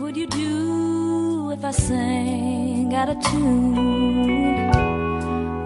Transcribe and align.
would 0.00 0.16
you 0.16 0.26
do 0.26 1.50
if 1.52 1.64
I 1.64 1.70
sang 1.70 2.94
out 2.94 3.08
of 3.08 3.18
tune? 3.20 4.70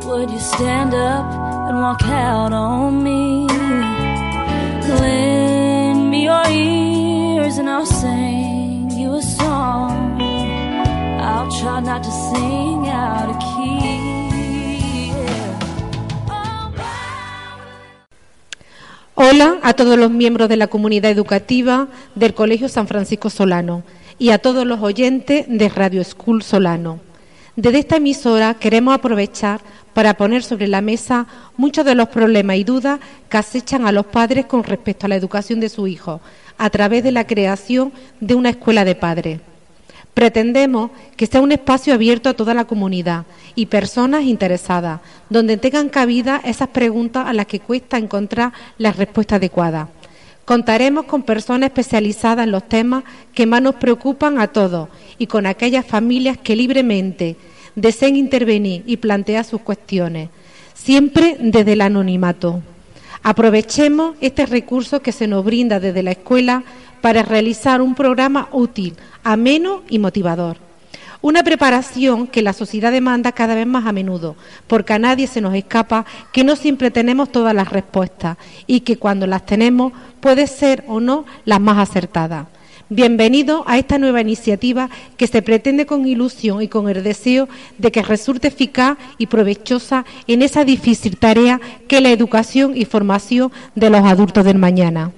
Would 0.06 0.30
you 0.30 0.38
stand 0.38 0.94
up 0.94 1.26
and 1.68 1.80
walk 1.80 2.02
out 2.04 2.52
on 2.52 3.02
me? 3.02 3.46
Lend 5.00 6.10
me 6.10 6.24
your 6.24 6.46
ears 6.48 7.58
and 7.58 7.68
I'll 7.68 7.86
sing 7.86 8.90
you 8.90 9.14
a 9.14 9.22
song. 9.22 10.20
I'll 11.20 11.50
try 11.60 11.80
not 11.80 12.02
to 12.04 12.10
sing 12.10 12.88
out 12.88 13.30
of 13.30 13.38
key. 13.38 15.12
Hola 19.14 19.58
a 19.62 19.74
todos 19.74 19.98
los 19.98 20.10
miembros 20.10 20.48
de 20.48 20.56
la 20.56 20.68
comunidad 20.68 21.10
educativa 21.10 21.88
del 22.14 22.32
Colegio 22.32 22.68
San 22.68 22.86
Francisco 22.86 23.28
Solano 23.28 23.82
y 24.20 24.30
a 24.30 24.38
todos 24.38 24.66
los 24.66 24.80
oyentes 24.80 25.46
de 25.48 25.68
Radio 25.70 26.04
School 26.04 26.42
Solano. 26.42 27.00
Desde 27.56 27.78
esta 27.78 27.96
emisora 27.96 28.52
queremos 28.52 28.94
aprovechar 28.94 29.62
para 29.94 30.14
poner 30.14 30.42
sobre 30.42 30.68
la 30.68 30.82
mesa 30.82 31.26
muchos 31.56 31.86
de 31.86 31.94
los 31.94 32.10
problemas 32.10 32.58
y 32.58 32.64
dudas 32.64 33.00
que 33.30 33.38
acechan 33.38 33.86
a 33.86 33.92
los 33.92 34.04
padres 34.04 34.44
con 34.44 34.62
respecto 34.62 35.06
a 35.06 35.08
la 35.08 35.16
educación 35.16 35.58
de 35.58 35.70
su 35.70 35.86
hijo 35.86 36.20
a 36.58 36.68
través 36.68 37.02
de 37.02 37.12
la 37.12 37.26
creación 37.26 37.92
de 38.20 38.34
una 38.34 38.50
escuela 38.50 38.84
de 38.84 38.94
padres. 38.94 39.40
Pretendemos 40.12 40.90
que 41.16 41.26
sea 41.26 41.40
un 41.40 41.52
espacio 41.52 41.94
abierto 41.94 42.28
a 42.28 42.34
toda 42.34 42.52
la 42.52 42.66
comunidad 42.66 43.24
y 43.54 43.66
personas 43.66 44.24
interesadas, 44.24 45.00
donde 45.30 45.56
tengan 45.56 45.88
cabida 45.88 46.42
esas 46.44 46.68
preguntas 46.68 47.26
a 47.26 47.32
las 47.32 47.46
que 47.46 47.60
cuesta 47.60 47.96
encontrar 47.96 48.52
la 48.76 48.92
respuesta 48.92 49.36
adecuada. 49.36 49.88
Contaremos 50.50 51.04
con 51.04 51.22
personas 51.22 51.68
especializadas 51.68 52.42
en 52.42 52.50
los 52.50 52.68
temas 52.68 53.04
que 53.32 53.46
más 53.46 53.62
nos 53.62 53.76
preocupan 53.76 54.40
a 54.40 54.48
todos 54.48 54.88
y 55.16 55.28
con 55.28 55.46
aquellas 55.46 55.86
familias 55.86 56.38
que 56.38 56.56
libremente 56.56 57.36
deseen 57.76 58.16
intervenir 58.16 58.82
y 58.84 58.96
plantear 58.96 59.44
sus 59.44 59.60
cuestiones, 59.60 60.28
siempre 60.74 61.36
desde 61.38 61.74
el 61.74 61.82
anonimato. 61.82 62.64
Aprovechemos 63.22 64.16
este 64.20 64.44
recurso 64.44 65.00
que 65.02 65.12
se 65.12 65.28
nos 65.28 65.44
brinda 65.44 65.78
desde 65.78 66.02
la 66.02 66.10
escuela 66.10 66.64
para 67.00 67.22
realizar 67.22 67.80
un 67.80 67.94
programa 67.94 68.48
útil, 68.50 68.96
ameno 69.22 69.84
y 69.88 70.00
motivador. 70.00 70.69
Una 71.22 71.42
preparación 71.42 72.26
que 72.26 72.40
la 72.40 72.54
sociedad 72.54 72.90
demanda 72.90 73.32
cada 73.32 73.54
vez 73.54 73.66
más 73.66 73.86
a 73.86 73.92
menudo, 73.92 74.36
porque 74.66 74.94
a 74.94 74.98
nadie 74.98 75.26
se 75.26 75.42
nos 75.42 75.54
escapa 75.54 76.06
que 76.32 76.44
no 76.44 76.56
siempre 76.56 76.90
tenemos 76.90 77.30
todas 77.30 77.54
las 77.54 77.68
respuestas 77.68 78.38
y 78.66 78.80
que 78.80 78.96
cuando 78.96 79.26
las 79.26 79.44
tenemos 79.44 79.92
puede 80.20 80.46
ser 80.46 80.82
o 80.88 80.98
no 80.98 81.26
las 81.44 81.60
más 81.60 81.76
acertadas. 81.76 82.46
Bienvenido 82.88 83.64
a 83.66 83.78
esta 83.78 83.98
nueva 83.98 84.22
iniciativa 84.22 84.88
que 85.18 85.26
se 85.26 85.42
pretende 85.42 85.84
con 85.84 86.08
ilusión 86.08 86.62
y 86.62 86.68
con 86.68 86.88
el 86.88 87.04
deseo 87.04 87.50
de 87.76 87.92
que 87.92 88.02
resulte 88.02 88.48
eficaz 88.48 88.96
y 89.18 89.26
provechosa 89.26 90.06
en 90.26 90.40
esa 90.40 90.64
difícil 90.64 91.18
tarea 91.18 91.60
que 91.86 91.98
es 91.98 92.02
la 92.02 92.10
educación 92.10 92.72
y 92.74 92.86
formación 92.86 93.52
de 93.74 93.90
los 93.90 94.02
adultos 94.04 94.44
del 94.44 94.58
mañana. 94.58 95.12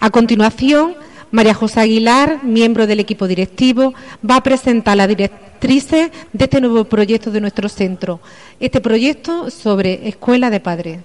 A 0.00 0.10
continuación, 0.10 0.94
María 1.30 1.52
José 1.52 1.80
Aguilar, 1.80 2.42
miembro 2.42 2.86
del 2.86 3.00
equipo 3.00 3.26
directivo, 3.26 3.92
va 4.28 4.36
a 4.36 4.42
presentar 4.42 4.96
las 4.96 5.08
directrices 5.08 6.10
de 6.32 6.44
este 6.44 6.60
nuevo 6.60 6.84
proyecto 6.84 7.30
de 7.30 7.40
nuestro 7.40 7.68
centro. 7.68 8.20
Este 8.58 8.80
proyecto 8.80 9.50
sobre 9.50 10.08
escuela 10.08 10.48
de 10.48 10.60
padres. 10.60 11.00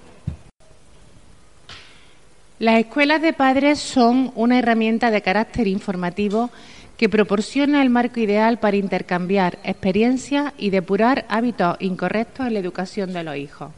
Las 2.59 2.79
escuelas 2.79 3.21
de 3.21 3.33
padres 3.33 3.79
son 3.79 4.31
una 4.35 4.59
herramienta 4.59 5.11
de 5.11 5.21
carácter 5.21 5.67
informativo 5.67 6.49
que 6.95 7.09
proporciona 7.09 7.81
el 7.81 7.89
marco 7.89 8.21
ideal 8.21 8.59
para 8.59 8.77
intercambiar 8.77 9.59
experiencias 9.66 10.53
y 10.57 10.69
depurar 10.69 11.25
hábitos 11.27 11.75
incorrectos 11.81 12.47
en 12.47 12.53
la 12.53 12.59
educación 12.59 13.12
de 13.12 13.23
los 13.23 13.35
hijos. 13.35 13.72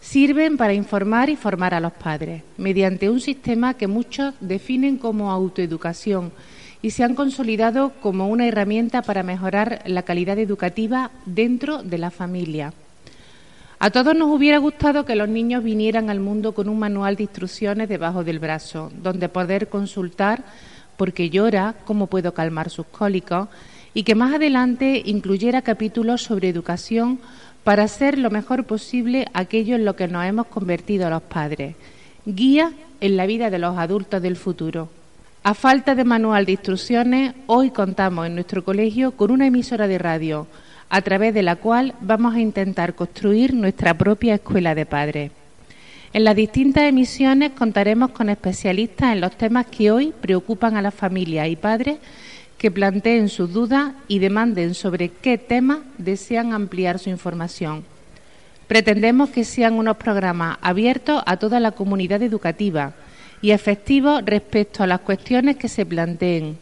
Sirven 0.00 0.56
para 0.56 0.74
informar 0.74 1.28
y 1.28 1.36
formar 1.36 1.74
a 1.74 1.80
los 1.80 1.92
padres 1.92 2.42
mediante 2.56 3.10
un 3.10 3.20
sistema 3.20 3.74
que 3.74 3.88
muchos 3.88 4.34
definen 4.40 4.96
como 4.96 5.30
autoeducación 5.30 6.32
y 6.80 6.90
se 6.90 7.02
han 7.02 7.14
consolidado 7.14 7.92
como 8.00 8.28
una 8.28 8.46
herramienta 8.46 9.02
para 9.02 9.24
mejorar 9.24 9.82
la 9.86 10.02
calidad 10.02 10.38
educativa 10.38 11.10
dentro 11.26 11.82
de 11.82 11.98
la 11.98 12.10
familia. 12.10 12.72
A 13.80 13.90
todos 13.90 14.16
nos 14.16 14.28
hubiera 14.28 14.58
gustado 14.58 15.04
que 15.04 15.16
los 15.16 15.28
niños 15.28 15.62
vinieran 15.62 16.10
al 16.10 16.20
mundo 16.20 16.52
con 16.52 16.68
un 16.68 16.78
manual 16.78 17.16
de 17.16 17.24
instrucciones 17.24 17.88
debajo 17.88 18.24
del 18.24 18.38
brazo, 18.38 18.90
donde 19.02 19.28
poder 19.28 19.68
consultar 19.68 20.44
por 20.96 21.12
qué 21.12 21.30
llora, 21.30 21.76
cómo 21.84 22.08
puedo 22.08 22.34
calmar 22.34 22.70
sus 22.70 22.86
cólicos, 22.86 23.48
y 23.94 24.02
que 24.02 24.16
más 24.16 24.34
adelante 24.34 25.02
incluyera 25.06 25.62
capítulos 25.62 26.22
sobre 26.22 26.48
educación 26.48 27.20
para 27.64 27.84
hacer 27.84 28.18
lo 28.18 28.30
mejor 28.30 28.64
posible 28.64 29.26
aquello 29.34 29.76
en 29.76 29.84
lo 29.84 29.96
que 29.96 30.08
nos 30.08 30.24
hemos 30.24 30.46
convertido 30.46 31.10
los 31.10 31.22
padres, 31.22 31.74
guía 32.24 32.72
en 33.00 33.16
la 33.16 33.26
vida 33.26 33.50
de 33.50 33.58
los 33.58 33.76
adultos 33.78 34.22
del 34.22 34.36
futuro. 34.36 34.88
A 35.42 35.54
falta 35.54 35.94
de 35.94 36.04
manual 36.04 36.44
de 36.46 36.52
instrucciones, 36.52 37.34
hoy 37.46 37.70
contamos 37.70 38.26
en 38.26 38.34
nuestro 38.34 38.64
colegio 38.64 39.12
con 39.12 39.30
una 39.30 39.46
emisora 39.46 39.86
de 39.86 39.98
radio, 39.98 40.46
a 40.90 41.02
través 41.02 41.34
de 41.34 41.42
la 41.42 41.56
cual 41.56 41.94
vamos 42.00 42.34
a 42.34 42.40
intentar 42.40 42.94
construir 42.94 43.54
nuestra 43.54 43.96
propia 43.96 44.34
escuela 44.34 44.74
de 44.74 44.86
padres. 44.86 45.30
En 46.12 46.24
las 46.24 46.36
distintas 46.36 46.84
emisiones 46.84 47.52
contaremos 47.52 48.10
con 48.10 48.30
especialistas 48.30 49.12
en 49.12 49.20
los 49.20 49.36
temas 49.36 49.66
que 49.66 49.90
hoy 49.90 50.12
preocupan 50.18 50.76
a 50.76 50.82
las 50.82 50.94
familias 50.94 51.48
y 51.48 51.56
padres 51.56 51.98
que 52.58 52.70
planteen 52.70 53.28
sus 53.28 53.52
dudas 53.52 53.92
y 54.08 54.18
demanden 54.18 54.74
sobre 54.74 55.08
qué 55.08 55.38
temas 55.38 55.78
desean 55.96 56.52
ampliar 56.52 56.98
su 56.98 57.08
información. 57.08 57.84
Pretendemos 58.66 59.30
que 59.30 59.44
sean 59.44 59.74
unos 59.74 59.96
programas 59.96 60.58
abiertos 60.60 61.22
a 61.24 61.36
toda 61.38 61.60
la 61.60 61.70
comunidad 61.70 62.22
educativa 62.22 62.92
y 63.40 63.52
efectivos 63.52 64.22
respecto 64.26 64.82
a 64.82 64.86
las 64.86 65.00
cuestiones 65.00 65.56
que 65.56 65.68
se 65.68 65.86
planteen 65.86 66.58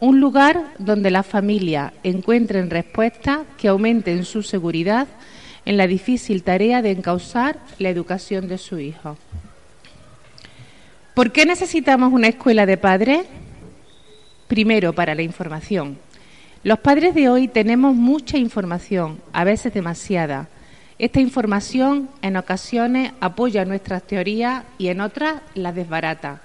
un 0.00 0.20
lugar 0.20 0.74
donde 0.78 1.10
las 1.10 1.26
familias 1.26 1.92
encuentren 2.02 2.68
respuestas 2.68 3.40
que 3.56 3.68
aumenten 3.68 4.26
su 4.26 4.42
seguridad 4.42 5.08
en 5.64 5.78
la 5.78 5.86
difícil 5.86 6.42
tarea 6.42 6.82
de 6.82 6.90
encauzar 6.90 7.58
la 7.78 7.88
educación 7.88 8.46
de 8.46 8.58
su 8.58 8.78
hijo. 8.78 9.16
¿Por 11.14 11.32
qué 11.32 11.46
necesitamos 11.46 12.12
una 12.12 12.28
escuela 12.28 12.66
de 12.66 12.76
padres? 12.76 13.26
Primero, 14.54 14.92
para 14.92 15.16
la 15.16 15.22
información. 15.22 15.98
Los 16.62 16.78
padres 16.78 17.12
de 17.12 17.28
hoy 17.28 17.48
tenemos 17.48 17.92
mucha 17.96 18.38
información, 18.38 19.20
a 19.32 19.42
veces 19.42 19.74
demasiada. 19.74 20.46
Esta 20.96 21.18
información 21.18 22.08
en 22.22 22.36
ocasiones 22.36 23.10
apoya 23.18 23.64
nuestras 23.64 24.04
teorías 24.04 24.62
y 24.78 24.90
en 24.90 25.00
otras 25.00 25.42
las 25.56 25.74
desbarata. 25.74 26.40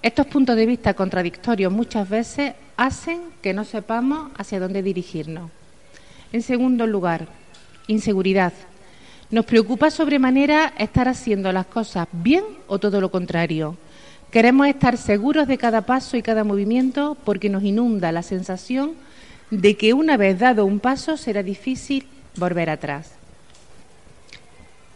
Estos 0.00 0.28
puntos 0.28 0.56
de 0.56 0.64
vista 0.64 0.94
contradictorios 0.94 1.70
muchas 1.70 2.08
veces 2.08 2.54
hacen 2.78 3.20
que 3.42 3.52
no 3.52 3.66
sepamos 3.66 4.30
hacia 4.38 4.58
dónde 4.58 4.82
dirigirnos. 4.82 5.50
En 6.32 6.40
segundo 6.40 6.86
lugar, 6.86 7.28
inseguridad. 7.86 8.54
Nos 9.30 9.44
preocupa 9.44 9.90
sobremanera 9.90 10.72
estar 10.78 11.06
haciendo 11.06 11.52
las 11.52 11.66
cosas 11.66 12.08
bien 12.12 12.44
o 12.66 12.78
todo 12.78 12.98
lo 12.98 13.10
contrario. 13.10 13.76
Queremos 14.30 14.68
estar 14.68 14.96
seguros 14.96 15.48
de 15.48 15.58
cada 15.58 15.82
paso 15.82 16.16
y 16.16 16.22
cada 16.22 16.44
movimiento 16.44 17.16
porque 17.24 17.48
nos 17.48 17.64
inunda 17.64 18.12
la 18.12 18.22
sensación 18.22 18.92
de 19.50 19.76
que 19.76 19.92
una 19.92 20.16
vez 20.16 20.38
dado 20.38 20.64
un 20.66 20.78
paso 20.78 21.16
será 21.16 21.42
difícil 21.42 22.06
volver 22.36 22.70
atrás. 22.70 23.12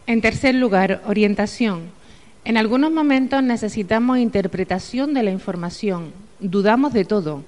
En 0.07 0.21
tercer 0.21 0.55
lugar, 0.55 1.01
orientación. 1.05 1.89
En 2.45 2.55
algunos 2.55 2.91
momentos 2.91 3.43
necesitamos 3.43 4.19
interpretación 4.19 5.13
de 5.13 5.23
la 5.23 5.31
información, 5.31 6.13
dudamos 6.39 6.93
de 6.93 7.03
todo. 7.03 7.43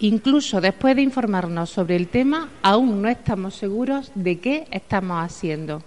Incluso 0.00 0.60
después 0.60 0.96
de 0.96 1.02
informarnos 1.02 1.70
sobre 1.70 1.94
el 1.94 2.08
tema, 2.08 2.48
aún 2.62 3.02
no 3.02 3.08
estamos 3.08 3.54
seguros 3.54 4.10
de 4.14 4.38
qué 4.40 4.66
estamos 4.72 5.24
haciendo. 5.24 5.82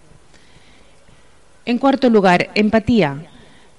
En 1.65 1.77
cuarto 1.77 2.09
lugar, 2.09 2.51
empatía. 2.55 3.25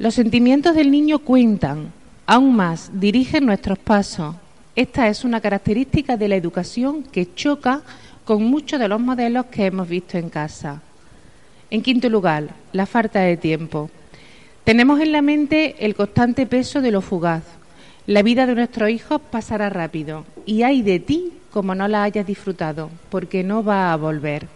Los 0.02 0.14
sentimientos 0.14 0.74
del 0.74 0.90
niño 0.90 1.20
cuentan, 1.20 1.92
aún 2.26 2.56
más, 2.56 2.90
dirigen 2.92 3.46
nuestros 3.46 3.78
pasos. 3.78 4.34
Esta 4.74 5.06
es 5.06 5.22
una 5.22 5.40
característica 5.40 6.16
de 6.16 6.26
la 6.26 6.34
educación 6.34 7.04
que 7.04 7.32
choca 7.36 7.82
con 8.24 8.42
muchos 8.42 8.80
de 8.80 8.88
los 8.88 9.00
modelos 9.00 9.46
que 9.46 9.66
hemos 9.66 9.88
visto 9.88 10.18
en 10.18 10.28
casa. 10.28 10.82
En 11.70 11.82
quinto 11.82 12.08
lugar, 12.08 12.48
la 12.72 12.86
falta 12.86 13.20
de 13.20 13.36
tiempo. 13.36 13.90
Tenemos 14.64 14.98
en 14.98 15.12
la 15.12 15.22
mente 15.22 15.76
el 15.78 15.94
constante 15.94 16.46
peso 16.46 16.80
de 16.80 16.90
lo 16.90 17.00
fugaz. 17.00 17.44
La 18.08 18.24
vida 18.24 18.46
de 18.46 18.56
nuestros 18.56 18.90
hijos 18.90 19.20
pasará 19.30 19.70
rápido 19.70 20.24
y 20.44 20.64
hay 20.64 20.82
de 20.82 20.98
ti 20.98 21.32
como 21.52 21.76
no 21.76 21.86
la 21.86 22.02
hayas 22.02 22.26
disfrutado, 22.26 22.90
porque 23.08 23.44
no 23.44 23.62
va 23.62 23.92
a 23.92 23.96
volver. 23.96 24.48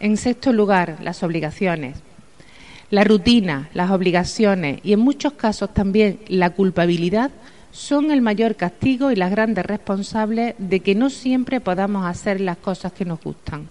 En 0.00 0.18
sexto 0.18 0.52
lugar, 0.52 0.98
las 1.00 1.22
obligaciones. 1.22 1.96
La 2.90 3.04
rutina, 3.04 3.68
las 3.72 3.92
obligaciones 3.92 4.80
y 4.82 4.92
en 4.92 5.00
muchos 5.00 5.34
casos 5.34 5.72
también 5.72 6.18
la 6.26 6.50
culpabilidad 6.50 7.30
son 7.70 8.10
el 8.10 8.20
mayor 8.20 8.56
castigo 8.56 9.12
y 9.12 9.16
las 9.16 9.30
grandes 9.30 9.64
responsables 9.64 10.56
de 10.58 10.80
que 10.80 10.96
no 10.96 11.08
siempre 11.08 11.60
podamos 11.60 12.04
hacer 12.04 12.40
las 12.40 12.56
cosas 12.56 12.92
que 12.92 13.04
nos 13.04 13.22
gustan. 13.22 13.68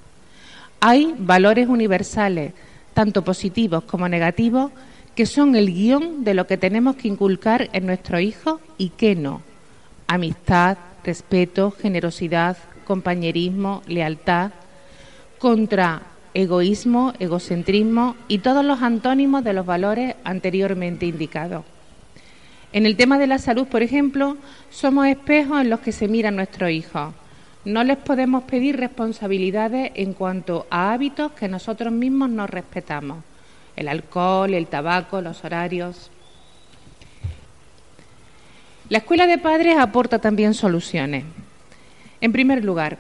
Hay 0.79 1.13
valores 1.17 1.67
universales, 1.67 2.53
tanto 2.93 3.21
positivos 3.21 3.83
como 3.83 4.07
negativos, 4.07 4.71
que 5.15 5.25
son 5.25 5.57
el 5.57 5.73
guion 5.73 6.23
de 6.23 6.33
lo 6.33 6.47
que 6.47 6.57
tenemos 6.57 6.95
que 6.95 7.09
inculcar 7.09 7.69
en 7.73 7.85
nuestros 7.87 8.21
hijos 8.21 8.61
y 8.77 8.89
que 8.89 9.15
no. 9.15 9.41
Amistad, 10.07 10.77
respeto, 11.03 11.71
generosidad, 11.71 12.55
compañerismo, 12.85 13.83
lealtad, 13.85 14.51
contra 15.39 16.03
egoísmo, 16.33 17.13
egocentrismo 17.19 18.15
y 18.27 18.39
todos 18.39 18.63
los 18.63 18.81
antónimos 18.81 19.43
de 19.43 19.53
los 19.53 19.65
valores 19.65 20.15
anteriormente 20.23 21.05
indicados. 21.05 21.65
En 22.71 22.85
el 22.85 22.95
tema 22.95 23.17
de 23.17 23.27
la 23.27 23.39
salud, 23.39 23.67
por 23.67 23.81
ejemplo, 23.81 24.37
somos 24.69 25.07
espejos 25.07 25.61
en 25.61 25.69
los 25.69 25.79
que 25.79 25.91
se 25.91 26.07
miran 26.07 26.35
nuestros 26.35 26.69
hijos. 26.69 27.13
No 27.65 27.83
les 27.83 27.97
podemos 27.97 28.43
pedir 28.43 28.77
responsabilidades 28.77 29.91
en 29.95 30.13
cuanto 30.13 30.67
a 30.69 30.93
hábitos 30.93 31.31
que 31.31 31.47
nosotros 31.47 31.91
mismos 31.91 32.29
no 32.29 32.47
respetamos. 32.47 33.23
El 33.75 33.87
alcohol, 33.87 34.53
el 34.53 34.67
tabaco, 34.67 35.21
los 35.21 35.43
horarios. 35.43 36.11
La 38.87 38.99
escuela 38.99 39.27
de 39.27 39.37
padres 39.37 39.77
aporta 39.77 40.19
también 40.19 40.53
soluciones. 40.53 41.23
En 42.21 42.31
primer 42.31 42.63
lugar, 42.63 42.97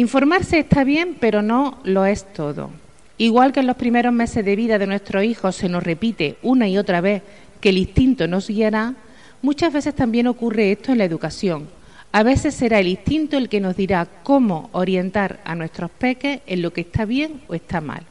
informarse 0.00 0.58
está 0.58 0.82
bien, 0.82 1.16
pero 1.20 1.42
no 1.42 1.78
lo 1.84 2.06
es 2.06 2.32
todo. 2.32 2.70
Igual 3.18 3.52
que 3.52 3.60
en 3.60 3.66
los 3.66 3.76
primeros 3.76 4.14
meses 4.14 4.44
de 4.44 4.56
vida 4.56 4.78
de 4.78 4.86
nuestros 4.86 5.24
hijos 5.24 5.54
se 5.54 5.68
nos 5.68 5.82
repite 5.82 6.38
una 6.42 6.68
y 6.68 6.78
otra 6.78 7.02
vez 7.02 7.22
que 7.60 7.68
el 7.68 7.76
instinto 7.76 8.26
nos 8.26 8.48
guiará, 8.48 8.94
muchas 9.42 9.72
veces 9.72 9.94
también 9.94 10.26
ocurre 10.26 10.72
esto 10.72 10.92
en 10.92 10.98
la 10.98 11.04
educación. 11.04 11.68
A 12.12 12.22
veces 12.22 12.54
será 12.54 12.80
el 12.80 12.88
instinto 12.88 13.36
el 13.36 13.50
que 13.50 13.60
nos 13.60 13.76
dirá 13.76 14.08
cómo 14.22 14.70
orientar 14.72 15.40
a 15.44 15.54
nuestros 15.54 15.90
peques 15.90 16.40
en 16.46 16.62
lo 16.62 16.72
que 16.72 16.80
está 16.80 17.04
bien 17.04 17.42
o 17.48 17.54
está 17.54 17.82
mal. 17.82 18.04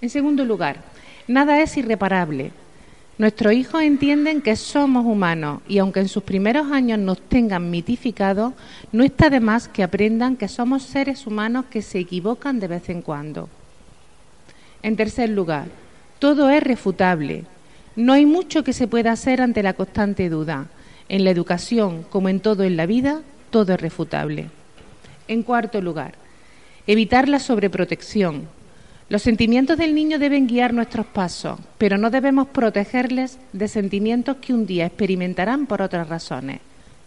En 0.00 0.08
segundo 0.08 0.44
lugar, 0.46 0.78
nada 1.28 1.60
es 1.60 1.76
irreparable. 1.76 2.50
Nuestros 3.16 3.52
hijos 3.52 3.82
entienden 3.82 4.42
que 4.42 4.56
somos 4.56 5.06
humanos 5.06 5.62
y 5.68 5.78
aunque 5.78 6.00
en 6.00 6.08
sus 6.08 6.24
primeros 6.24 6.72
años 6.72 6.98
nos 6.98 7.20
tengan 7.20 7.70
mitificados, 7.70 8.54
no 8.90 9.04
está 9.04 9.30
de 9.30 9.38
más 9.38 9.68
que 9.68 9.84
aprendan 9.84 10.36
que 10.36 10.48
somos 10.48 10.82
seres 10.82 11.24
humanos 11.24 11.66
que 11.70 11.80
se 11.80 12.00
equivocan 12.00 12.58
de 12.58 12.66
vez 12.66 12.88
en 12.88 13.02
cuando. 13.02 13.48
En 14.82 14.96
tercer 14.96 15.30
lugar, 15.30 15.68
todo 16.18 16.50
es 16.50 16.60
refutable. 16.60 17.44
No 17.94 18.14
hay 18.14 18.26
mucho 18.26 18.64
que 18.64 18.72
se 18.72 18.88
pueda 18.88 19.12
hacer 19.12 19.40
ante 19.40 19.62
la 19.62 19.74
constante 19.74 20.28
duda. 20.28 20.66
En 21.08 21.22
la 21.22 21.30
educación, 21.30 22.02
como 22.10 22.28
en 22.28 22.40
todo 22.40 22.64
en 22.64 22.76
la 22.76 22.86
vida, 22.86 23.22
todo 23.50 23.74
es 23.74 23.80
refutable. 23.80 24.50
En 25.28 25.44
cuarto 25.44 25.80
lugar, 25.80 26.14
evitar 26.88 27.28
la 27.28 27.38
sobreprotección, 27.38 28.48
los 29.14 29.22
sentimientos 29.22 29.78
del 29.78 29.94
niño 29.94 30.18
deben 30.18 30.48
guiar 30.48 30.74
nuestros 30.74 31.06
pasos, 31.06 31.60
pero 31.78 31.96
no 31.96 32.10
debemos 32.10 32.48
protegerles 32.48 33.38
de 33.52 33.68
sentimientos 33.68 34.38
que 34.38 34.52
un 34.52 34.66
día 34.66 34.86
experimentarán 34.86 35.66
por 35.66 35.82
otras 35.82 36.08
razones. 36.08 36.58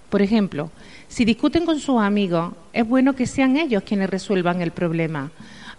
Por 0.09 0.21
ejemplo, 0.21 0.71
si 1.09 1.25
discuten 1.25 1.65
con 1.65 1.81
sus 1.81 1.99
amigos, 1.99 2.53
es 2.71 2.87
bueno 2.87 3.13
que 3.13 3.27
sean 3.27 3.57
ellos 3.57 3.83
quienes 3.83 4.09
resuelvan 4.09 4.61
el 4.61 4.71
problema. 4.71 5.31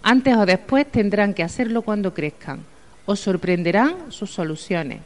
Antes 0.03 0.37
o 0.37 0.45
después 0.45 0.87
tendrán 0.93 1.33
que 1.33 1.43
hacerlo 1.43 1.81
cuando 1.81 2.13
crezcan. 2.13 2.61
Os 3.07 3.21
sorprenderán 3.21 3.95
sus 4.11 4.31
soluciones. 4.31 5.01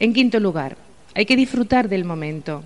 En 0.00 0.14
quinto 0.14 0.40
lugar, 0.40 0.78
hay 1.14 1.26
que 1.26 1.36
disfrutar 1.36 1.90
del 1.90 2.06
momento. 2.06 2.64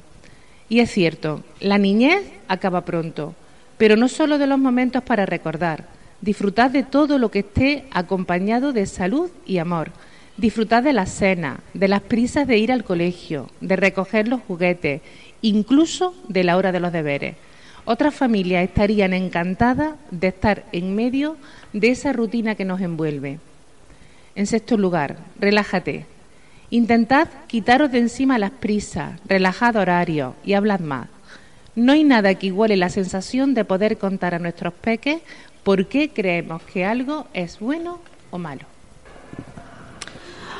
Y 0.68 0.78
es 0.78 0.92
cierto, 0.92 1.42
la 1.58 1.78
niñez 1.78 2.22
acaba 2.46 2.84
pronto, 2.84 3.34
pero 3.76 3.96
no 3.96 4.06
solo 4.06 4.38
de 4.38 4.46
los 4.46 4.60
momentos 4.60 5.02
para 5.02 5.26
recordar 5.26 5.97
Disfrutad 6.20 6.70
de 6.70 6.82
todo 6.82 7.18
lo 7.18 7.30
que 7.30 7.40
esté 7.40 7.84
acompañado 7.92 8.72
de 8.72 8.86
salud 8.86 9.30
y 9.46 9.58
amor. 9.58 9.92
Disfrutad 10.36 10.82
de 10.82 10.92
la 10.92 11.06
cena, 11.06 11.60
de 11.74 11.88
las 11.88 12.02
prisas 12.02 12.46
de 12.46 12.58
ir 12.58 12.72
al 12.72 12.84
colegio, 12.84 13.48
de 13.60 13.76
recoger 13.76 14.26
los 14.28 14.40
juguetes, 14.40 15.00
incluso 15.42 16.14
de 16.28 16.44
la 16.44 16.56
hora 16.56 16.72
de 16.72 16.80
los 16.80 16.92
deberes. 16.92 17.36
Otras 17.84 18.14
familias 18.14 18.64
estarían 18.64 19.14
encantadas 19.14 19.94
de 20.10 20.28
estar 20.28 20.64
en 20.72 20.94
medio 20.94 21.36
de 21.72 21.90
esa 21.90 22.12
rutina 22.12 22.54
que 22.54 22.64
nos 22.64 22.80
envuelve. 22.80 23.38
En 24.34 24.46
sexto 24.46 24.76
lugar, 24.76 25.18
relájate. 25.38 26.06
Intentad 26.70 27.28
quitaros 27.46 27.90
de 27.90 27.98
encima 27.98 28.38
las 28.38 28.50
prisas, 28.50 29.18
relajad 29.26 29.76
horarios 29.76 30.34
y 30.44 30.52
hablad 30.52 30.80
más. 30.80 31.08
No 31.74 31.92
hay 31.92 32.04
nada 32.04 32.34
que 32.34 32.48
iguale 32.48 32.76
la 32.76 32.90
sensación 32.90 33.54
de 33.54 33.64
poder 33.64 33.98
contar 33.98 34.34
a 34.34 34.38
nuestros 34.38 34.74
peques 34.74 35.22
por 35.62 35.86
qué 35.86 36.10
creemos 36.10 36.62
que 36.62 36.84
algo 36.84 37.26
es 37.34 37.58
bueno 37.58 37.98
o 38.30 38.38
malo. 38.38 38.62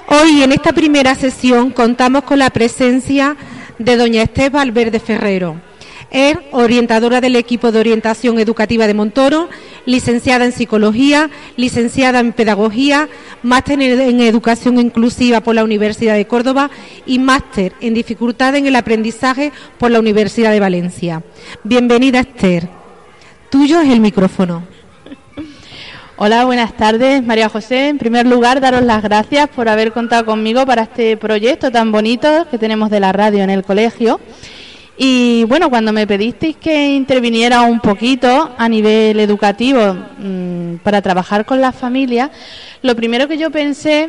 Hoy 0.09 0.43
en 0.43 0.53
esta 0.53 0.73
primera 0.73 1.15
sesión 1.15 1.71
contamos 1.71 2.25
con 2.25 2.39
la 2.39 2.49
presencia 2.49 3.37
de 3.79 3.97
doña 3.97 4.23
Esther 4.23 4.51
Valverde 4.51 5.01
Ferrero. 5.01 5.61
Es 6.11 6.39
orientadora 6.53 7.21
del 7.21 7.37
equipo 7.37 7.71
de 7.71 7.81
orientación 7.81 8.39
educativa 8.39 8.87
de 8.87 8.95
Montoro, 8.95 9.51
licenciada 9.85 10.47
en 10.47 10.53
psicología, 10.53 11.29
licenciada 11.57 12.21
en 12.21 12.33
pedagogía, 12.33 13.11
máster 13.43 13.83
en 13.83 14.21
educación 14.23 14.79
inclusiva 14.79 15.43
por 15.43 15.55
la 15.55 15.65
Universidad 15.65 16.15
de 16.15 16.27
Córdoba 16.27 16.71
y 17.05 17.19
máster 17.19 17.75
en 17.83 17.93
dificultad 17.93 18.57
en 18.57 18.67
el 18.67 18.77
aprendizaje 18.77 19.53
por 19.77 19.91
la 19.91 20.01
Universidad 20.01 20.53
de 20.53 20.61
Valencia. 20.61 21.23
Bienvenida 21.63 22.21
Esther. 22.21 22.69
Tuyo 23.51 23.81
es 23.81 23.91
el 23.91 24.01
micrófono. 24.01 24.78
Hola, 26.21 26.45
buenas 26.47 26.77
tardes, 26.77 27.23
María 27.23 27.49
José. 27.49 27.91
En 27.91 27.97
primer 27.97 28.27
lugar, 28.27 28.61
daros 28.61 28.83
las 28.83 29.05
gracias 29.05 29.49
por 29.51 29.69
haber 29.69 29.93
contado 29.93 30.25
conmigo 30.25 30.67
para 30.67 30.83
este 30.83 31.17
proyecto 31.17 31.71
tan 31.71 31.93
bonito 31.93 32.49
que 32.51 32.59
tenemos 32.59 32.91
de 32.91 32.99
la 32.99 33.13
radio 33.13 33.45
en 33.45 33.51
el 33.51 33.63
colegio. 33.63 34.19
Y 34.97 35.45
bueno, 35.45 35.71
cuando 35.71 35.93
me 35.93 36.09
pedisteis 36.09 36.57
que 36.57 36.89
interviniera 36.89 37.63
un 37.63 37.79
poquito 37.79 38.53
a 38.59 38.69
nivel 38.69 39.21
educativo 39.21 39.97
mm, 40.19 40.79
para 40.83 41.03
trabajar 41.03 41.47
con 41.47 41.61
las 41.61 41.77
familias, 41.77 42.31
lo 42.83 42.97
primero 42.97 43.29
que 43.29 43.39
yo 43.39 43.53
pensé 43.53 44.09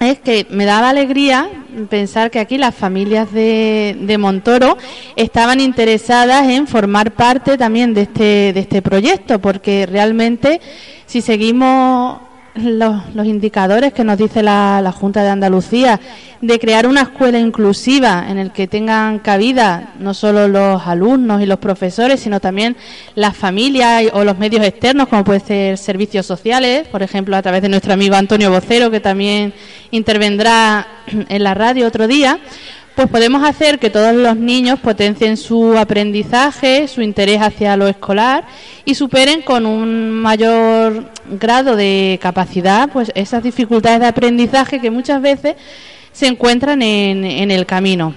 es 0.00 0.18
que 0.20 0.46
me 0.50 0.64
daba 0.64 0.90
alegría 0.90 1.48
pensar 1.90 2.30
que 2.30 2.38
aquí 2.38 2.56
las 2.56 2.74
familias 2.74 3.32
de, 3.32 3.96
de, 4.00 4.18
Montoro 4.18 4.76
estaban 5.16 5.60
interesadas 5.60 6.48
en 6.48 6.66
formar 6.66 7.12
parte 7.12 7.58
también 7.58 7.94
de 7.94 8.02
este, 8.02 8.52
de 8.52 8.60
este 8.60 8.80
proyecto, 8.80 9.40
porque 9.40 9.86
realmente 9.86 10.60
si 11.06 11.20
seguimos 11.20 12.20
los, 12.54 13.26
indicadores 13.26 13.92
que 13.92 14.04
nos 14.04 14.18
dice 14.18 14.42
la, 14.42 14.92
Junta 14.92 15.22
de 15.22 15.28
Andalucía 15.28 16.00
de 16.40 16.58
crear 16.58 16.86
una 16.86 17.02
escuela 17.02 17.38
inclusiva 17.38 18.26
en 18.28 18.38
el 18.38 18.52
que 18.52 18.66
tengan 18.66 19.18
cabida 19.18 19.92
no 19.98 20.14
solo 20.14 20.48
los 20.48 20.86
alumnos 20.86 21.42
y 21.42 21.46
los 21.46 21.58
profesores, 21.58 22.20
sino 22.20 22.40
también 22.40 22.76
las 23.14 23.36
familias 23.36 24.04
o 24.12 24.24
los 24.24 24.38
medios 24.38 24.64
externos, 24.64 25.08
como 25.08 25.24
puede 25.24 25.40
ser 25.40 25.78
servicios 25.78 26.26
sociales, 26.26 26.86
por 26.88 27.02
ejemplo, 27.02 27.36
a 27.36 27.42
través 27.42 27.62
de 27.62 27.68
nuestro 27.68 27.92
amigo 27.92 28.14
Antonio 28.14 28.50
Vocero, 28.50 28.90
que 28.90 29.00
también 29.00 29.52
intervendrá 29.90 30.86
en 31.06 31.42
la 31.42 31.54
radio 31.54 31.86
otro 31.86 32.06
día, 32.06 32.38
pues 32.98 33.10
podemos 33.10 33.44
hacer 33.44 33.78
que 33.78 33.90
todos 33.90 34.12
los 34.12 34.36
niños 34.36 34.80
potencien 34.80 35.36
su 35.36 35.78
aprendizaje, 35.78 36.88
su 36.88 37.00
interés 37.00 37.40
hacia 37.40 37.76
lo 37.76 37.86
escolar 37.86 38.44
y 38.84 38.96
superen 38.96 39.42
con 39.42 39.66
un 39.66 40.10
mayor 40.10 41.04
grado 41.30 41.76
de 41.76 42.18
capacidad 42.20 42.90
pues 42.92 43.12
esas 43.14 43.44
dificultades 43.44 44.00
de 44.00 44.06
aprendizaje 44.06 44.80
que 44.80 44.90
muchas 44.90 45.22
veces 45.22 45.54
se 46.10 46.26
encuentran 46.26 46.82
en, 46.82 47.24
en 47.24 47.52
el 47.52 47.66
camino. 47.66 48.14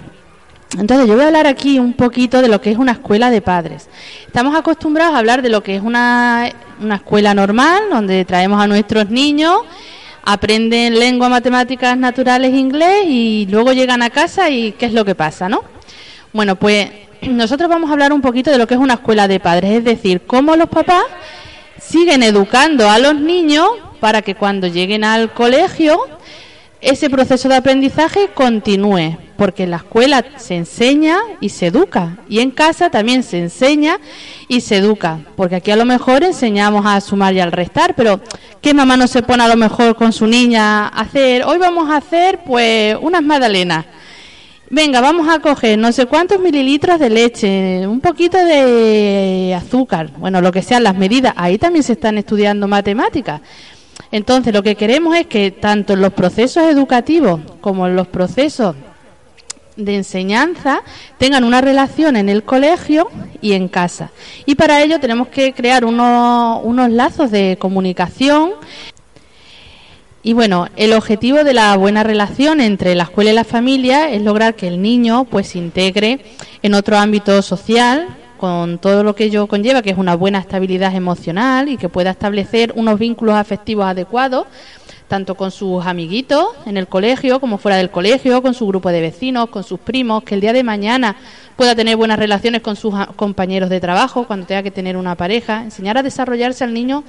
Entonces, 0.76 1.08
yo 1.08 1.14
voy 1.14 1.26
a 1.26 1.28
hablar 1.28 1.46
aquí 1.46 1.78
un 1.78 1.94
poquito 1.94 2.42
de 2.42 2.48
lo 2.48 2.60
que 2.60 2.72
es 2.72 2.80
una 2.80 2.94
escuela 2.94 3.30
de 3.30 3.42
padres. 3.42 3.88
Estamos 4.26 4.56
acostumbrados 4.56 5.14
a 5.14 5.20
hablar 5.20 5.44
de 5.44 5.50
lo 5.50 5.62
que 5.62 5.76
es 5.76 5.84
una, 5.84 6.50
una 6.82 6.96
escuela 6.96 7.36
normal, 7.36 7.84
donde 7.92 8.26
traemos 8.26 8.60
a 8.60 8.66
nuestros 8.66 9.12
niños 9.12 9.58
aprenden 10.24 11.00
lengua, 11.00 11.30
matemáticas, 11.30 11.98
naturales, 11.98 12.54
inglés 12.54 13.06
y 13.08 13.48
luego 13.50 13.74
llegan 13.74 14.02
a 14.02 14.10
casa 14.10 14.50
y 14.50 14.74
qué 14.74 14.86
es 14.86 14.94
lo 14.94 15.06
que 15.06 15.16
pasa, 15.16 15.50
¿no? 15.50 15.64
Bueno, 16.34 16.56
pues 16.56 16.90
nosotros 17.22 17.70
vamos 17.70 17.90
a 17.90 17.94
hablar 17.94 18.14
un 18.14 18.22
poquito 18.22 18.52
de 18.52 18.58
lo 18.58 18.68
que 18.68 18.76
es 18.76 18.80
una 18.80 18.96
escuela 18.96 19.28
de 19.28 19.40
padres, 19.40 19.72
es 19.72 19.84
decir, 19.84 20.22
cómo 20.26 20.56
los 20.56 20.70
papás 20.70 21.04
siguen 21.80 22.24
educando 22.24 22.90
a 22.90 23.00
los 23.00 23.16
niños 23.16 23.68
para 24.00 24.22
que 24.22 24.36
cuando 24.36 24.68
lleguen 24.68 25.04
al 25.04 25.34
colegio 25.34 26.00
ese 26.80 27.10
proceso 27.10 27.48
de 27.48 27.56
aprendizaje 27.56 28.30
continúe, 28.34 29.18
porque 29.42 29.64
en 29.64 29.72
la 29.72 29.78
escuela 29.78 30.24
se 30.38 30.56
enseña 30.56 31.18
y 31.40 31.50
se 31.50 31.66
educa, 31.66 32.20
y 32.30 32.42
en 32.42 32.52
casa 32.52 32.92
también 32.92 33.24
se 33.24 33.40
enseña 33.40 33.98
y 34.48 34.62
se 34.62 34.78
educa, 34.78 35.22
porque 35.36 35.56
aquí 35.56 35.72
a 35.72 35.76
lo 35.76 35.84
mejor 35.84 36.24
enseñamos 36.24 36.86
a 36.86 37.02
sumar 37.02 37.34
y 37.34 37.40
al 37.40 37.52
restar, 37.52 37.96
pero 37.96 38.22
¿qué 38.62 38.76
mamá 38.76 38.98
no 38.98 39.08
se 39.08 39.24
pone 39.24 39.42
a 39.42 39.48
lo 39.48 39.56
mejor 39.56 39.96
con 39.96 40.14
su 40.14 40.28
niña 40.28 40.86
a 40.86 40.90
hacer? 40.90 41.44
Hoy 41.44 41.58
vamos 41.58 41.90
a 41.90 41.98
hacer 41.98 42.42
pues 42.46 42.96
unas 43.02 43.24
magdalenas. 43.24 43.88
Venga, 44.70 45.02
vamos 45.02 45.28
a 45.28 45.40
coger 45.40 45.76
no 45.80 45.92
sé 45.92 46.06
cuántos 46.06 46.40
mililitros 46.40 47.00
de 47.00 47.10
leche, 47.10 47.88
un 47.88 48.00
poquito 48.00 48.38
de 48.38 49.58
azúcar, 49.60 50.12
bueno, 50.20 50.40
lo 50.42 50.52
que 50.52 50.62
sean 50.62 50.84
las 50.84 50.96
medidas. 50.96 51.34
Ahí 51.36 51.58
también 51.58 51.82
se 51.82 51.94
están 51.94 52.20
estudiando 52.20 52.68
matemáticas. 52.68 53.42
Entonces, 54.12 54.54
lo 54.54 54.62
que 54.62 54.76
queremos 54.76 55.16
es 55.16 55.26
que 55.26 55.50
tanto 55.50 55.94
en 55.94 56.02
los 56.02 56.14
procesos 56.14 56.66
educativos 56.66 57.42
como 57.60 57.88
en 57.88 57.96
los 57.96 58.08
procesos 58.08 58.76
de 59.76 59.96
enseñanza 59.96 60.82
tengan 61.18 61.44
una 61.44 61.62
relación 61.62 62.16
en 62.16 62.30
el 62.30 62.44
colegio 62.44 63.10
y 63.42 63.54
en 63.54 63.68
casa. 63.68 64.12
Y 64.46 64.56
para 64.56 64.82
ello 64.82 65.00
tenemos 65.00 65.28
que 65.28 65.54
crear 65.54 65.86
unos, 65.86 66.62
unos 66.64 66.92
lazos 66.92 67.32
de 67.32 67.58
comunicación. 67.60 68.52
Y 70.24 70.34
bueno, 70.34 70.68
el 70.76 70.94
objetivo 70.94 71.44
de 71.44 71.54
la 71.54 71.76
buena 71.78 72.04
relación 72.04 72.62
entre 72.62 72.94
la 72.96 73.04
escuela 73.04 73.32
y 73.32 73.34
la 73.34 73.44
familia 73.44 74.10
es 74.12 74.22
lograr 74.22 74.56
que 74.56 74.68
el 74.68 74.82
niño 74.82 75.26
pues 75.26 75.48
se 75.48 75.58
integre 75.58 76.20
en 76.62 76.76
otro 76.76 76.98
ámbito 76.98 77.42
social, 77.42 78.08
con 78.42 78.80
todo 78.80 79.04
lo 79.04 79.14
que 79.14 79.26
ello 79.26 79.46
conlleva, 79.46 79.84
que 79.84 79.92
es 79.92 79.98
una 80.00 80.16
buena 80.16 80.40
estabilidad 80.40 80.96
emocional 80.96 81.70
y 81.70 81.78
que 81.78 81.90
pueda 81.90 82.10
establecer 82.10 82.74
unos 82.76 82.98
vínculos 82.98 83.36
afectivos 83.36 83.86
adecuados, 83.86 84.48
tanto 85.12 85.36
con 85.36 85.52
sus 85.52 85.86
amiguitos 85.86 86.48
en 86.66 86.78
el 86.78 86.88
colegio 86.88 87.42
como 87.42 87.58
fuera 87.58 87.76
del 87.76 87.90
colegio, 87.90 88.42
con 88.42 88.54
su 88.54 88.66
grupo 88.66 88.94
de 88.94 89.02
vecinos, 89.02 89.50
con 89.50 89.66
sus 89.66 89.78
primos, 89.78 90.24
que 90.24 90.36
el 90.36 90.40
día 90.40 90.54
de 90.54 90.64
mañana 90.64 91.18
pueda 91.58 91.76
tener 91.76 91.98
buenas 91.98 92.18
relaciones 92.18 92.62
con 92.62 92.78
sus 92.78 92.94
compañeros 93.18 93.70
de 93.70 93.82
trabajo 93.82 94.26
cuando 94.26 94.46
tenga 94.46 94.64
que 94.64 94.72
tener 94.72 94.96
una 94.96 95.16
pareja, 95.16 95.64
enseñar 95.64 95.98
a 95.98 96.02
desarrollarse 96.02 96.64
al 96.64 96.74
niño 96.74 97.04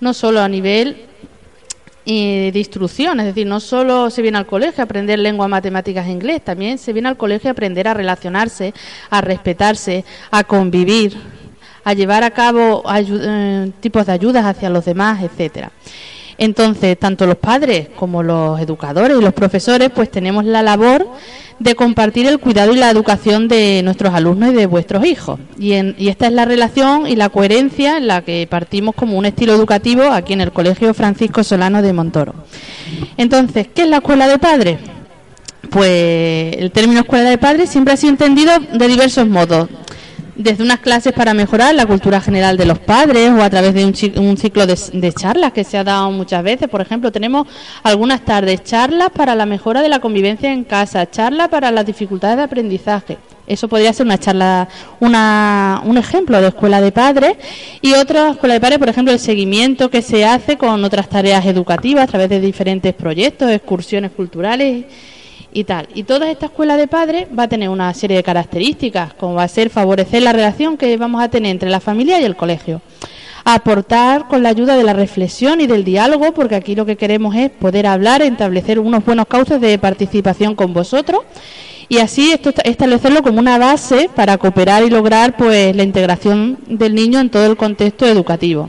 no 0.00 0.14
solo 0.14 0.40
a 0.40 0.48
nivel 0.48 0.98
de 2.06 2.52
instrucción, 2.54 3.18
es 3.18 3.26
decir, 3.26 3.48
no 3.48 3.58
solo 3.58 4.08
se 4.08 4.22
viene 4.22 4.38
al 4.38 4.46
colegio 4.46 4.82
a 4.82 4.84
aprender 4.84 5.18
lengua, 5.18 5.48
matemáticas 5.48 6.06
e 6.06 6.10
inglés, 6.10 6.44
también 6.44 6.78
se 6.78 6.92
viene 6.92 7.08
al 7.08 7.16
colegio 7.16 7.50
a 7.50 7.54
aprender 7.54 7.88
a 7.88 7.94
relacionarse, 7.94 8.72
a 9.10 9.20
respetarse, 9.20 10.04
a 10.30 10.44
convivir, 10.44 11.16
a 11.82 11.92
llevar 11.92 12.22
a 12.22 12.30
cabo 12.30 12.84
eh, 12.94 13.72
tipos 13.80 14.06
de 14.06 14.12
ayudas 14.12 14.44
hacia 14.44 14.70
los 14.70 14.84
demás, 14.84 15.24
etcétera. 15.24 15.72
Entonces, 16.38 16.96
tanto 16.96 17.26
los 17.26 17.36
padres 17.36 17.88
como 17.96 18.22
los 18.22 18.60
educadores 18.60 19.18
y 19.18 19.22
los 19.22 19.34
profesores, 19.34 19.90
pues 19.90 20.08
tenemos 20.08 20.44
la 20.44 20.62
labor 20.62 21.06
de 21.58 21.74
compartir 21.74 22.26
el 22.26 22.38
cuidado 22.38 22.72
y 22.72 22.76
la 22.76 22.90
educación 22.90 23.48
de 23.48 23.82
nuestros 23.82 24.14
alumnos 24.14 24.52
y 24.52 24.54
de 24.54 24.66
vuestros 24.66 25.04
hijos. 25.04 25.40
Y, 25.58 25.72
esta 26.08 26.28
es 26.28 26.32
la 26.32 26.44
relación 26.44 27.08
y 27.08 27.16
la 27.16 27.28
coherencia 27.28 27.96
en 27.96 28.06
la 28.06 28.22
que 28.22 28.46
partimos 28.48 28.94
como 28.94 29.18
un 29.18 29.26
estilo 29.26 29.52
educativo 29.52 30.04
aquí 30.04 30.32
en 30.32 30.40
el 30.40 30.52
Colegio 30.52 30.94
Francisco 30.94 31.42
Solano 31.42 31.82
de 31.82 31.92
Montoro. 31.92 32.34
Entonces, 33.16 33.66
¿qué 33.74 33.82
es 33.82 33.88
la 33.88 33.96
escuela 33.96 34.28
de 34.28 34.38
padres? 34.38 34.78
Pues 35.70 36.56
el 36.56 36.70
término 36.70 37.00
escuela 37.00 37.28
de 37.28 37.38
padres 37.38 37.68
siempre 37.68 37.94
ha 37.94 37.96
sido 37.96 38.12
entendido 38.12 38.52
de 38.72 38.86
diversos 38.86 39.26
modos 39.26 39.68
desde 40.38 40.62
unas 40.62 40.78
clases 40.78 41.12
para 41.12 41.34
mejorar 41.34 41.74
la 41.74 41.84
cultura 41.84 42.20
general 42.20 42.56
de 42.56 42.64
los 42.64 42.78
padres 42.78 43.32
o 43.32 43.42
a 43.42 43.50
través 43.50 43.74
de 43.74 43.84
un, 43.84 44.36
ciclo 44.36 44.66
de, 44.66 45.12
charlas 45.12 45.52
que 45.52 45.64
se 45.64 45.76
ha 45.76 45.84
dado 45.84 46.10
muchas 46.12 46.42
veces. 46.44 46.68
Por 46.68 46.80
ejemplo, 46.80 47.10
tenemos 47.10 47.48
algunas 47.82 48.24
tardes 48.24 48.62
charlas 48.62 49.10
para 49.10 49.34
la 49.34 49.46
mejora 49.46 49.82
de 49.82 49.88
la 49.88 49.98
convivencia 49.98 50.52
en 50.52 50.62
casa, 50.62 51.10
charlas 51.10 51.48
para 51.48 51.72
las 51.72 51.84
dificultades 51.84 52.36
de 52.36 52.44
aprendizaje. 52.44 53.18
Eso 53.48 53.66
podría 53.66 53.92
ser 53.92 54.06
una 54.06 54.18
charla, 54.18 54.68
una, 55.00 55.82
un 55.84 55.98
ejemplo 55.98 56.40
de 56.40 56.48
escuela 56.48 56.80
de 56.80 56.92
padres 56.92 57.36
y 57.80 57.94
otra 57.94 58.30
escuela 58.30 58.54
de 58.54 58.60
padres, 58.60 58.78
por 58.78 58.90
ejemplo, 58.90 59.12
el 59.12 59.18
seguimiento 59.18 59.90
que 59.90 60.02
se 60.02 60.24
hace 60.24 60.56
con 60.56 60.84
otras 60.84 61.08
tareas 61.08 61.44
educativas 61.46 62.04
a 62.04 62.06
través 62.06 62.28
de 62.28 62.40
diferentes 62.40 62.94
proyectos, 62.94 63.50
excursiones 63.50 64.12
culturales 64.12 64.84
y 65.52 65.64
tal. 65.64 65.88
Y 65.94 66.02
toda 66.04 66.30
esta 66.30 66.46
escuela 66.46 66.76
de 66.76 66.86
padres 66.86 67.26
va 67.36 67.44
a 67.44 67.48
tener 67.48 67.68
una 67.68 67.92
serie 67.94 68.16
de 68.16 68.22
características, 68.22 69.14
como 69.14 69.34
va 69.34 69.44
a 69.44 69.48
ser 69.48 69.70
favorecer 69.70 70.22
la 70.22 70.32
relación 70.32 70.76
que 70.76 70.96
vamos 70.96 71.22
a 71.22 71.28
tener 71.28 71.50
entre 71.50 71.70
la 71.70 71.80
familia 71.80 72.20
y 72.20 72.24
el 72.24 72.36
colegio. 72.36 72.80
Aportar 73.44 74.28
con 74.28 74.42
la 74.42 74.50
ayuda 74.50 74.76
de 74.76 74.84
la 74.84 74.92
reflexión 74.92 75.60
y 75.60 75.66
del 75.66 75.84
diálogo, 75.84 76.32
porque 76.32 76.54
aquí 76.54 76.74
lo 76.74 76.84
que 76.84 76.96
queremos 76.96 77.34
es 77.34 77.50
poder 77.50 77.86
hablar, 77.86 78.20
establecer 78.22 78.78
unos 78.78 79.04
buenos 79.04 79.26
cauces 79.26 79.60
de 79.60 79.78
participación 79.78 80.54
con 80.54 80.74
vosotros 80.74 81.22
y 81.90 81.98
así 81.98 82.32
esto, 82.32 82.52
establecerlo 82.64 83.22
como 83.22 83.38
una 83.38 83.56
base 83.56 84.10
para 84.14 84.36
cooperar 84.36 84.82
y 84.82 84.90
lograr 84.90 85.36
pues 85.38 85.74
la 85.74 85.82
integración 85.82 86.58
del 86.66 86.94
niño 86.94 87.18
en 87.18 87.30
todo 87.30 87.46
el 87.46 87.56
contexto 87.56 88.04
educativo. 88.06 88.68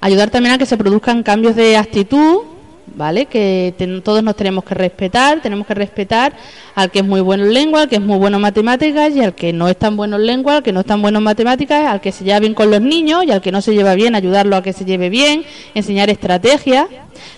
Ayudar 0.00 0.30
también 0.30 0.54
a 0.54 0.58
que 0.58 0.64
se 0.64 0.78
produzcan 0.78 1.22
cambios 1.22 1.54
de 1.54 1.76
actitud 1.76 2.55
¿vale? 2.96 3.26
Que 3.26 3.74
todos 4.02 4.22
nos 4.22 4.34
tenemos 4.34 4.64
que 4.64 4.74
respetar, 4.74 5.40
tenemos 5.40 5.66
que 5.66 5.74
respetar 5.74 6.32
al 6.74 6.90
que 6.90 7.00
es 7.00 7.04
muy 7.04 7.20
bueno 7.20 7.44
en 7.44 7.52
lengua, 7.52 7.82
al 7.82 7.88
que 7.88 7.96
es 7.96 8.02
muy 8.02 8.18
bueno 8.18 8.38
en 8.38 8.42
matemáticas 8.42 9.14
y 9.14 9.20
al 9.20 9.34
que 9.34 9.52
no 9.52 9.68
es 9.68 9.76
tan 9.76 9.96
bueno 9.96 10.16
en 10.16 10.26
lengua, 10.26 10.56
al 10.56 10.62
que 10.62 10.72
no 10.72 10.80
es 10.80 10.86
tan 10.86 11.02
bueno 11.02 11.18
en 11.18 11.24
matemáticas, 11.24 11.86
al 11.86 12.00
que 12.00 12.10
se 12.10 12.24
lleva 12.24 12.40
bien 12.40 12.54
con 12.54 12.70
los 12.70 12.80
niños 12.80 13.24
y 13.24 13.30
al 13.30 13.42
que 13.42 13.52
no 13.52 13.60
se 13.60 13.74
lleva 13.74 13.94
bien, 13.94 14.14
ayudarlo 14.14 14.56
a 14.56 14.62
que 14.62 14.72
se 14.72 14.84
lleve 14.84 15.10
bien, 15.10 15.44
enseñar 15.74 16.08
estrategias 16.10 16.86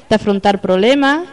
de 0.09 0.15
afrontar 0.15 0.61
problemas, 0.61 1.27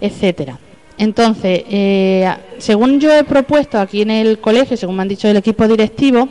etcétera. 0.00 0.58
Entonces, 0.98 1.64
eh, 1.68 2.32
según 2.58 3.00
yo 3.00 3.12
he 3.12 3.24
propuesto 3.24 3.78
aquí 3.78 4.00
en 4.00 4.10
el 4.10 4.38
colegio, 4.38 4.76
según 4.76 4.96
me 4.96 5.02
han 5.02 5.08
dicho 5.08 5.28
el 5.28 5.36
equipo 5.36 5.68
directivo, 5.68 6.28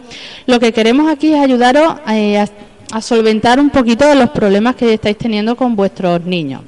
lo 0.48 0.60
que 0.60 0.72
queremos 0.72 1.12
aquí 1.12 1.34
es 1.34 1.40
ayudaros 1.40 1.96
eh, 2.10 2.44
a 2.92 3.02
solventar 3.02 3.60
un 3.60 3.70
poquito 3.70 4.08
de 4.08 4.16
los 4.16 4.30
problemas 4.30 4.76
que 4.76 4.94
estáis 4.94 5.18
teniendo 5.18 5.56
con 5.56 5.76
vuestros 5.76 6.24
niños. 6.26 6.62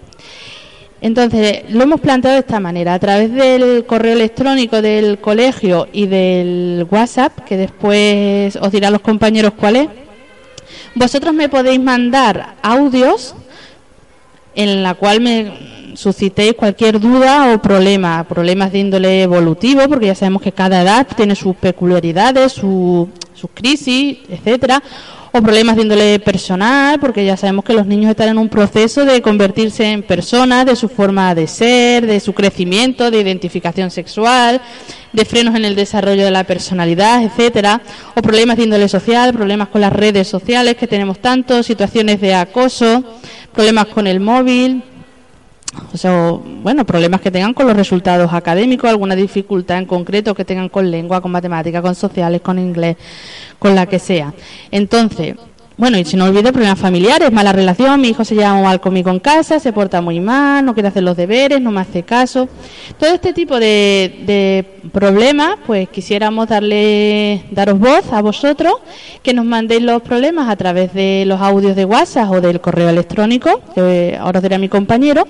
Entonces, 1.00 1.64
lo 1.70 1.84
hemos 1.84 2.02
planteado 2.02 2.36
de 2.36 2.42
esta 2.42 2.60
manera, 2.60 2.96
a 2.96 3.00
través 3.00 3.32
del 3.32 3.86
correo 3.86 4.14
electrónico 4.14 4.82
del 4.82 5.20
colegio 5.20 5.88
y 5.94 6.08
del 6.08 6.88
WhatsApp, 6.90 7.40
que 7.46 7.56
después 7.56 8.56
os 8.56 8.72
dirán 8.72 8.94
los 8.94 9.02
compañeros 9.02 9.54
cuál 9.56 9.76
es. 9.76 9.88
Vosotros 10.96 11.34
me 11.34 11.50
podéis 11.50 11.80
mandar 11.80 12.56
audios 12.64 13.36
en 14.56 14.82
la 14.82 14.96
cual 14.96 15.22
me 15.22 15.94
suscitéis 15.94 16.54
cualquier 16.54 17.00
duda 17.00 17.54
o 17.54 17.62
problema, 17.62 18.24
problemas 18.24 18.72
de 18.72 18.80
índole 18.80 19.22
evolutivo, 19.22 19.88
porque 19.88 20.08
ya 20.08 20.16
sabemos 20.16 20.42
que 20.42 20.52
cada 20.52 20.82
edad 20.82 21.08
tiene 21.16 21.36
sus 21.36 21.56
peculiaridades, 21.56 22.54
sus 22.54 23.08
crisis, 23.54 24.18
etcétera, 24.30 24.82
o 25.32 25.42
problemas 25.42 25.76
de 25.76 25.82
índole 25.84 26.20
personal, 26.20 27.00
porque 27.00 27.26
ya 27.26 27.38
sabemos 27.38 27.66
que 27.66 27.74
los 27.74 27.86
niños 27.86 28.10
están 28.10 28.30
en 28.30 28.38
un 28.38 28.50
proceso 28.50 29.06
de 29.06 29.22
convertirse 29.22 29.92
en 29.92 30.04
personas, 30.04 30.66
de 30.66 30.76
su 30.76 30.90
forma 30.90 31.34
de 31.36 31.48
ser, 31.48 32.06
de 32.06 32.20
su 32.20 32.34
crecimiento, 32.34 33.12
de 33.12 33.22
identificación 33.22 33.92
sexual, 33.92 34.62
de 35.14 35.26
frenos 35.26 35.56
en 35.56 35.66
el 35.66 35.76
desarrollo 35.76 36.26
de 36.26 36.32
la 36.32 36.44
personalidad, 36.44 37.24
etcétera, 37.24 37.82
o 38.16 38.22
problemas 38.22 38.58
de 38.58 38.64
índole 38.64 38.88
social, 38.88 39.34
problemas 39.34 39.70
con 39.70 39.82
las 39.82 39.94
redes 39.94 40.28
sociales 40.28 40.76
que 40.76 40.88
tenemos 40.88 41.20
tanto, 41.20 41.64
situaciones 41.64 42.22
de 42.22 42.36
acoso, 42.36 43.04
problemas 43.54 43.88
con 43.88 44.08
el 44.08 44.20
móvil, 44.20 44.84
o 45.94 45.98
sea, 45.98 46.32
bueno, 46.64 46.86
problemas 46.86 47.22
que 47.22 47.32
tengan 47.32 47.54
con 47.54 47.68
los 47.68 47.76
resultados 47.76 48.34
académicos, 48.34 48.90
alguna 48.90 49.16
dificultad 49.16 49.78
en 49.78 49.86
concreto 49.86 50.36
que 50.36 50.46
tengan 50.46 50.70
con 50.70 50.90
lengua, 50.90 51.22
con 51.22 51.32
matemáticas, 51.32 51.82
con 51.82 51.96
sociales, 51.96 52.42
con 52.42 52.60
inglés, 52.60 52.98
con 53.60 53.76
la 53.76 53.86
que 53.86 54.00
sea. 54.00 54.34
Entonces, 54.72 55.36
bueno, 55.78 56.00
y 56.00 56.06
si 56.06 56.18
no 56.18 56.26
olvido 56.26 56.52
problemas 56.52 56.80
familiares, 56.80 57.32
mala 57.32 57.54
relación, 57.54 58.02
mi 58.02 58.10
hijo 58.10 58.26
se 58.26 58.34
lleva 58.34 58.60
mal 58.60 58.82
conmigo 58.82 59.12
en 59.12 59.20
casa, 59.20 59.60
se 59.60 59.72
porta 59.72 60.02
muy 60.02 60.20
mal, 60.20 60.66
no 60.66 60.74
quiere 60.74 60.90
hacer 60.90 61.04
los 61.04 61.16
deberes, 61.16 61.62
no 61.62 61.72
me 61.72 61.82
hace 61.82 62.02
caso. 62.02 62.50
Todo 62.98 63.14
este 63.14 63.32
tipo 63.32 63.60
de, 63.60 64.66
problemas, 64.92 65.58
pues 65.68 65.88
quisiéramos 65.90 66.48
darle, 66.48 67.44
daros 67.52 67.78
voz 67.78 68.12
a 68.12 68.24
vosotros, 68.24 68.74
que 69.22 69.36
nos 69.36 69.46
mandéis 69.46 69.84
los 69.84 70.02
problemas 70.02 70.50
a 70.50 70.56
través 70.56 70.96
de 70.96 71.26
los 71.28 71.40
audios 71.40 71.76
de 71.76 71.86
WhatsApp 71.86 72.32
o 72.32 72.42
del 72.42 72.60
correo 72.60 72.90
electrónico, 72.90 73.62
que 73.76 74.18
ahora 74.20 74.40
os 74.40 74.44
diré 74.44 74.56
a 74.56 74.60
mi 74.60 74.70
compañero. 74.70 75.28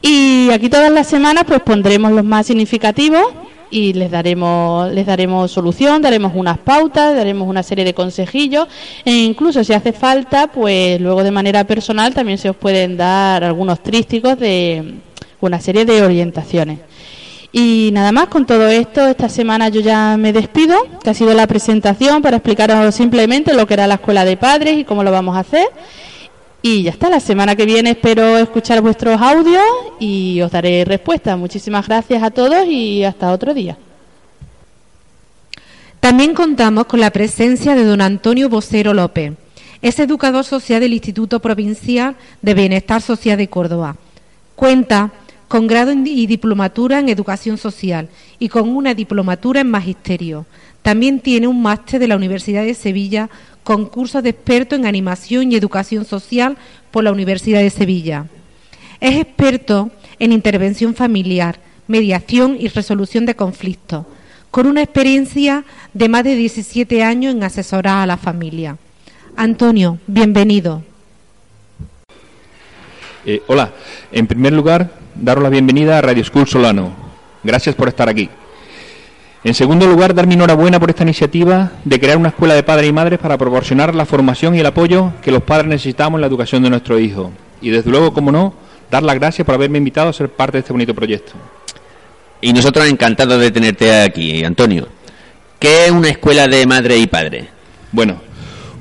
Y 0.00 0.48
aquí 0.50 0.70
todas 0.70 0.90
las 0.90 1.06
semanas 1.06 1.44
pues 1.46 1.60
pondremos 1.60 2.10
los 2.12 2.24
más 2.24 2.46
significativos 2.46 3.24
y 3.70 3.92
les 3.92 4.10
daremos 4.10 4.92
les 4.92 5.06
daremos 5.06 5.50
solución, 5.50 6.02
daremos 6.02 6.32
unas 6.34 6.58
pautas, 6.58 7.14
daremos 7.14 7.48
una 7.48 7.62
serie 7.62 7.84
de 7.84 7.94
consejillos 7.94 8.68
e 9.04 9.12
incluso 9.12 9.64
si 9.64 9.72
hace 9.72 9.92
falta, 9.92 10.48
pues 10.48 11.00
luego 11.00 11.22
de 11.22 11.30
manera 11.30 11.64
personal 11.64 12.14
también 12.14 12.38
se 12.38 12.50
os 12.50 12.56
pueden 12.56 12.96
dar 12.96 13.44
algunos 13.44 13.82
trísticos 13.82 14.38
de 14.38 14.94
una 15.40 15.60
serie 15.60 15.84
de 15.84 16.02
orientaciones. 16.02 16.78
Y 17.56 17.90
nada 17.92 18.10
más 18.10 18.26
con 18.26 18.46
todo 18.46 18.66
esto, 18.66 19.06
esta 19.06 19.28
semana 19.28 19.68
yo 19.68 19.80
ya 19.80 20.16
me 20.16 20.32
despido, 20.32 20.76
que 21.04 21.10
ha 21.10 21.14
sido 21.14 21.34
la 21.34 21.46
presentación 21.46 22.20
para 22.20 22.38
explicaros 22.38 22.92
simplemente 22.92 23.54
lo 23.54 23.64
que 23.66 23.74
era 23.74 23.86
la 23.86 23.94
escuela 23.94 24.24
de 24.24 24.36
padres 24.36 24.76
y 24.76 24.84
cómo 24.84 25.04
lo 25.04 25.12
vamos 25.12 25.36
a 25.36 25.40
hacer. 25.40 25.68
Y 26.66 26.82
ya 26.82 26.92
está, 26.92 27.10
la 27.10 27.20
semana 27.20 27.54
que 27.54 27.66
viene 27.66 27.90
espero 27.90 28.38
escuchar 28.38 28.80
vuestros 28.80 29.20
audios 29.20 29.62
y 30.00 30.40
os 30.40 30.50
daré 30.50 30.86
respuesta. 30.86 31.36
Muchísimas 31.36 31.86
gracias 31.86 32.22
a 32.22 32.30
todos 32.30 32.66
y 32.66 33.04
hasta 33.04 33.32
otro 33.32 33.52
día. 33.52 33.76
También 36.00 36.32
contamos 36.32 36.86
con 36.86 37.00
la 37.00 37.10
presencia 37.10 37.74
de 37.74 37.84
don 37.84 38.00
Antonio 38.00 38.48
Vocero 38.48 38.94
López. 38.94 39.34
Es 39.82 39.98
educador 39.98 40.42
social 40.42 40.80
del 40.80 40.94
Instituto 40.94 41.38
Provincial 41.38 42.16
de 42.40 42.54
Bienestar 42.54 43.02
Social 43.02 43.36
de 43.36 43.48
Córdoba. 43.48 43.96
Cuenta 44.56 45.12
con 45.48 45.66
grado 45.66 45.92
y 45.92 46.26
diplomatura 46.26 46.98
en 46.98 47.10
Educación 47.10 47.58
Social 47.58 48.08
y 48.38 48.48
con 48.48 48.70
una 48.70 48.94
diplomatura 48.94 49.60
en 49.60 49.70
Magisterio. 49.70 50.46
También 50.80 51.20
tiene 51.20 51.46
un 51.46 51.60
máster 51.60 52.00
de 52.00 52.08
la 52.08 52.16
Universidad 52.16 52.64
de 52.64 52.72
Sevilla 52.72 53.28
concurso 53.64 54.22
de 54.22 54.30
experto 54.30 54.76
en 54.76 54.86
animación 54.86 55.50
y 55.50 55.56
educación 55.56 56.04
social 56.04 56.56
por 56.90 57.02
la 57.02 57.12
Universidad 57.12 57.60
de 57.60 57.70
Sevilla. 57.70 58.26
Es 59.00 59.16
experto 59.16 59.90
en 60.18 60.32
intervención 60.32 60.94
familiar, 60.94 61.58
mediación 61.88 62.56
y 62.60 62.68
resolución 62.68 63.26
de 63.26 63.34
conflictos, 63.34 64.06
con 64.50 64.66
una 64.66 64.82
experiencia 64.82 65.64
de 65.92 66.08
más 66.08 66.22
de 66.24 66.36
17 66.36 67.02
años 67.02 67.34
en 67.34 67.42
asesorar 67.42 68.02
a 68.02 68.06
la 68.06 68.16
familia. 68.16 68.76
Antonio, 69.36 69.98
bienvenido. 70.06 70.82
Eh, 73.26 73.42
hola, 73.48 73.72
en 74.12 74.26
primer 74.26 74.52
lugar, 74.52 74.92
daros 75.14 75.42
la 75.42 75.50
bienvenida 75.50 75.98
a 75.98 76.02
Radio 76.02 76.22
School 76.22 76.46
Solano. 76.46 76.92
Gracias 77.42 77.74
por 77.74 77.88
estar 77.88 78.08
aquí. 78.08 78.28
En 79.44 79.52
segundo 79.52 79.86
lugar, 79.86 80.14
dar 80.14 80.26
mi 80.26 80.34
enhorabuena 80.34 80.80
por 80.80 80.88
esta 80.88 81.02
iniciativa 81.02 81.72
de 81.84 82.00
crear 82.00 82.16
una 82.16 82.30
escuela 82.30 82.54
de 82.54 82.62
padres 82.62 82.88
y 82.88 82.92
madres 82.94 83.18
para 83.18 83.36
proporcionar 83.36 83.94
la 83.94 84.06
formación 84.06 84.54
y 84.54 84.60
el 84.60 84.66
apoyo 84.66 85.12
que 85.20 85.30
los 85.30 85.42
padres 85.42 85.68
necesitamos 85.68 86.16
en 86.16 86.22
la 86.22 86.28
educación 86.28 86.62
de 86.62 86.70
nuestros 86.70 86.98
hijos. 86.98 87.28
Y 87.60 87.68
desde 87.68 87.90
luego, 87.90 88.14
como 88.14 88.32
no, 88.32 88.54
dar 88.90 89.02
las 89.02 89.16
gracias 89.16 89.44
por 89.44 89.54
haberme 89.54 89.76
invitado 89.76 90.08
a 90.08 90.14
ser 90.14 90.30
parte 90.30 90.52
de 90.56 90.60
este 90.60 90.72
bonito 90.72 90.94
proyecto. 90.94 91.32
Y 92.40 92.54
nosotros 92.54 92.88
encantados 92.88 93.38
de 93.38 93.50
tenerte 93.50 93.94
aquí, 94.00 94.42
Antonio. 94.42 94.88
¿Qué 95.58 95.84
es 95.84 95.90
una 95.90 96.08
escuela 96.08 96.48
de 96.48 96.64
madre 96.64 96.96
y 96.96 97.06
padre? 97.06 97.46
Bueno, 97.92 98.16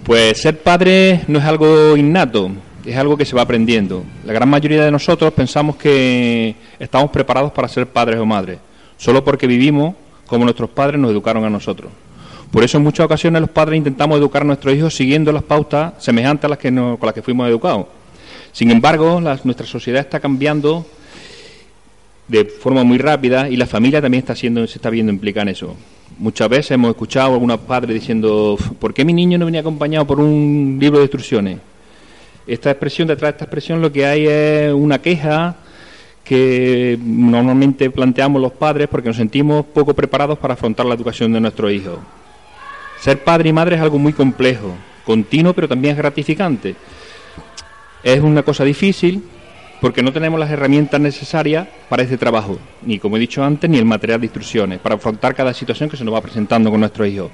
pues 0.06 0.42
ser 0.42 0.64
padre 0.64 1.26
no 1.28 1.40
es 1.40 1.46
algo 1.46 1.98
innato, 1.98 2.52
es 2.86 2.96
algo 2.96 3.18
que 3.18 3.26
se 3.26 3.36
va 3.36 3.42
aprendiendo. 3.42 4.06
La 4.24 4.32
gran 4.32 4.48
mayoría 4.48 4.86
de 4.86 4.92
nosotros 4.92 5.34
pensamos 5.34 5.76
que 5.76 6.56
estamos 6.80 7.12
preparados 7.12 7.52
para 7.52 7.68
ser 7.68 7.86
padres 7.88 8.18
o 8.18 8.26
madres, 8.26 8.60
solo 8.96 9.26
porque 9.26 9.46
vivimos 9.46 9.96
como 10.34 10.46
nuestros 10.46 10.72
padres 10.72 11.00
nos 11.00 11.12
educaron 11.12 11.46
a 11.46 11.50
nosotros. 11.50 11.92
Por 12.50 12.64
eso 12.64 12.78
en 12.78 12.84
muchas 12.84 13.06
ocasiones 13.06 13.40
los 13.40 13.52
padres 13.52 13.78
intentamos 13.78 14.18
educar 14.18 14.42
a 14.42 14.46
nuestros 14.46 14.74
hijos 14.74 14.96
siguiendo 14.96 15.32
las 15.32 15.44
pautas 15.44 15.94
semejantes 16.04 16.46
a 16.46 16.48
las 16.50 16.58
que 16.58 16.74
con 16.74 17.00
las 17.04 17.14
que 17.14 17.22
fuimos 17.22 17.48
educados. 17.48 17.86
Sin 18.52 18.72
embargo, 18.72 19.22
nuestra 19.22 19.68
sociedad 19.68 20.02
está 20.02 20.20
cambiando 20.20 20.88
de 22.28 22.46
forma 22.46 22.84
muy 22.84 22.98
rápida 22.98 23.48
y 23.48 23.58
la 23.58 23.68
familia 23.68 24.02
también 24.02 24.20
está 24.24 24.36
siendo, 24.36 24.66
se 24.66 24.80
está 24.80 24.90
viendo 24.90 25.12
implicada 25.12 25.44
en 25.44 25.50
eso. 25.50 25.76
Muchas 26.18 26.50
veces 26.50 26.72
hemos 26.72 26.90
escuchado 26.90 27.30
a 27.30 27.34
algunos 27.34 27.60
padres 27.60 27.94
diciendo, 27.94 28.58
¿por 28.80 28.92
qué 28.92 29.06
mi 29.06 29.14
niño 29.14 29.38
no 29.38 29.46
venía 29.46 29.62
acompañado 29.62 30.08
por 30.08 30.20
un 30.20 30.78
libro 30.82 30.98
de 30.98 31.06
instrucciones? 31.06 31.60
Esta 32.48 32.72
expresión, 32.72 33.08
detrás 33.08 33.34
de 33.34 33.36
esta 33.36 33.46
expresión, 33.46 33.82
lo 33.82 33.92
que 33.92 34.06
hay 34.06 34.26
es 34.26 34.74
una 34.74 35.00
queja 35.00 35.58
que 36.24 36.98
normalmente 37.04 37.90
planteamos 37.90 38.42
los 38.42 38.54
padres 38.54 38.88
porque 38.88 39.10
nos 39.10 39.18
sentimos 39.18 39.66
poco 39.66 39.94
preparados 39.94 40.40
para 40.40 40.54
afrontar 40.54 40.86
la 40.86 40.96
educación 40.96 41.34
de 41.34 41.42
nuestros 41.42 41.72
hijos. 41.72 42.00
Ser 43.00 43.24
padre 43.24 43.50
y 43.50 43.54
madre 43.54 43.76
es 43.76 43.82
algo 43.82 44.00
muy 44.00 44.14
complejo, 44.14 44.74
continuo, 45.06 45.54
pero 45.54 45.68
también 45.68 45.92
es 45.92 45.98
gratificante. 45.98 46.76
Es 48.02 48.22
una 48.22 48.44
cosa 48.44 48.64
difícil 48.64 49.24
porque 49.82 50.02
no 50.02 50.14
tenemos 50.14 50.40
las 50.40 50.50
herramientas 50.50 51.02
necesarias 51.02 51.68
para 51.90 52.04
este 52.04 52.18
trabajo, 52.18 52.58
ni 52.84 53.00
como 53.00 53.18
he 53.18 53.20
dicho 53.20 53.44
antes, 53.44 53.70
ni 53.70 53.78
el 53.78 53.84
material 53.84 54.22
de 54.22 54.28
instrucciones, 54.28 54.80
para 54.80 54.96
afrontar 54.96 55.36
cada 55.36 55.54
situación 55.54 55.90
que 55.90 55.98
se 55.98 56.06
nos 56.06 56.14
va 56.14 56.22
presentando 56.22 56.72
con 56.72 56.80
nuestros 56.80 57.06
hijos. 57.10 57.32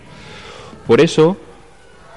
Por 0.88 1.00
eso, 1.00 1.38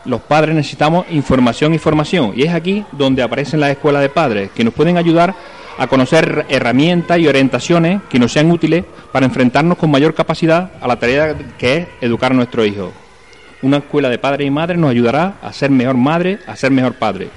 los 0.07 0.23
padres 0.23 0.55
necesitamos 0.55 1.05
información 1.11 1.75
y 1.75 1.79
formación, 1.79 2.33
y 2.35 2.45
es 2.45 2.55
aquí 2.55 2.83
donde 2.93 3.23
aparecen 3.23 3.61
las 3.61 3.73
escuelas 3.73 4.00
de 4.00 4.09
padres, 4.09 4.50
que 4.52 4.64
nos 4.64 4.73
pueden 4.73 4.97
ayudar 4.97 5.35
a 5.79 5.87
conocer 5.87 6.47
herramientas 6.49 7.19
y 7.19 7.26
orientaciones 7.26 8.00
que 8.09 8.19
nos 8.19 8.33
sean 8.33 8.50
útiles 8.50 8.85
para 9.12 9.26
enfrentarnos 9.26 9.79
con 9.79 9.91
mayor 9.91 10.14
capacidad 10.14 10.71
a 10.81 10.87
la 10.87 10.97
tarea 10.97 11.37
que 11.59 11.76
es 11.76 11.88
educar 12.00 12.33
a 12.33 12.35
nuestros 12.35 12.67
hijos. 12.67 12.91
Una 13.62 13.79
escuela 13.79 14.09
de 14.09 14.19
padres 14.19 14.47
y 14.47 14.50
madres 14.50 14.79
nos 14.79 14.91
ayudará 14.91 15.35
a 15.43 15.52
ser 15.52 15.71
mejor 15.71 15.97
madre, 15.97 16.39
a 16.47 16.56
ser 16.56 16.71
mejor 16.71 16.95
padre. 16.95 17.28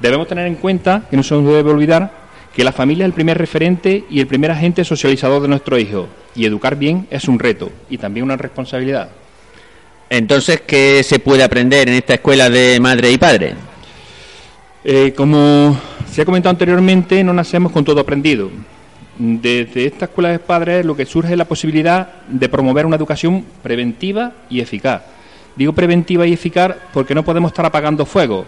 Debemos 0.00 0.26
tener 0.26 0.46
en 0.46 0.56
cuenta 0.56 1.02
que 1.08 1.16
no 1.16 1.22
se 1.22 1.34
nos 1.34 1.44
debe 1.44 1.70
olvidar 1.70 2.20
que 2.54 2.64
la 2.64 2.72
familia 2.72 3.04
es 3.04 3.08
el 3.08 3.14
primer 3.14 3.38
referente 3.38 4.04
y 4.10 4.20
el 4.20 4.26
primer 4.26 4.50
agente 4.50 4.84
socializador 4.84 5.42
de 5.42 5.48
nuestro 5.48 5.78
hijo, 5.78 6.08
y 6.34 6.46
educar 6.46 6.76
bien 6.76 7.06
es 7.10 7.28
un 7.28 7.38
reto 7.38 7.70
y 7.88 7.98
también 7.98 8.24
una 8.24 8.36
responsabilidad. 8.36 9.10
Entonces, 10.08 10.62
¿qué 10.62 11.02
se 11.04 11.20
puede 11.20 11.44
aprender 11.44 11.88
en 11.88 11.94
esta 11.94 12.14
escuela 12.14 12.50
de 12.50 12.80
madre 12.80 13.12
y 13.12 13.18
padre? 13.18 13.54
Eh, 14.82 15.12
como 15.16 15.78
se 16.10 16.22
ha 16.22 16.24
comentado 16.24 16.50
anteriormente, 16.50 17.22
no 17.22 17.32
nacemos 17.32 17.70
con 17.70 17.84
todo 17.84 18.00
aprendido. 18.00 18.50
Desde 19.16 19.86
esta 19.86 20.06
escuela 20.06 20.30
de 20.30 20.38
padres 20.38 20.84
lo 20.84 20.96
que 20.96 21.06
surge 21.06 21.32
es 21.32 21.38
la 21.38 21.44
posibilidad 21.44 22.22
de 22.26 22.48
promover 22.48 22.86
una 22.86 22.96
educación 22.96 23.44
preventiva 23.62 24.32
y 24.48 24.60
eficaz. 24.60 25.02
Digo 25.54 25.72
preventiva 25.72 26.26
y 26.26 26.32
eficaz 26.32 26.74
porque 26.92 27.14
no 27.14 27.24
podemos 27.24 27.52
estar 27.52 27.64
apagando 27.64 28.06
fuego. 28.06 28.46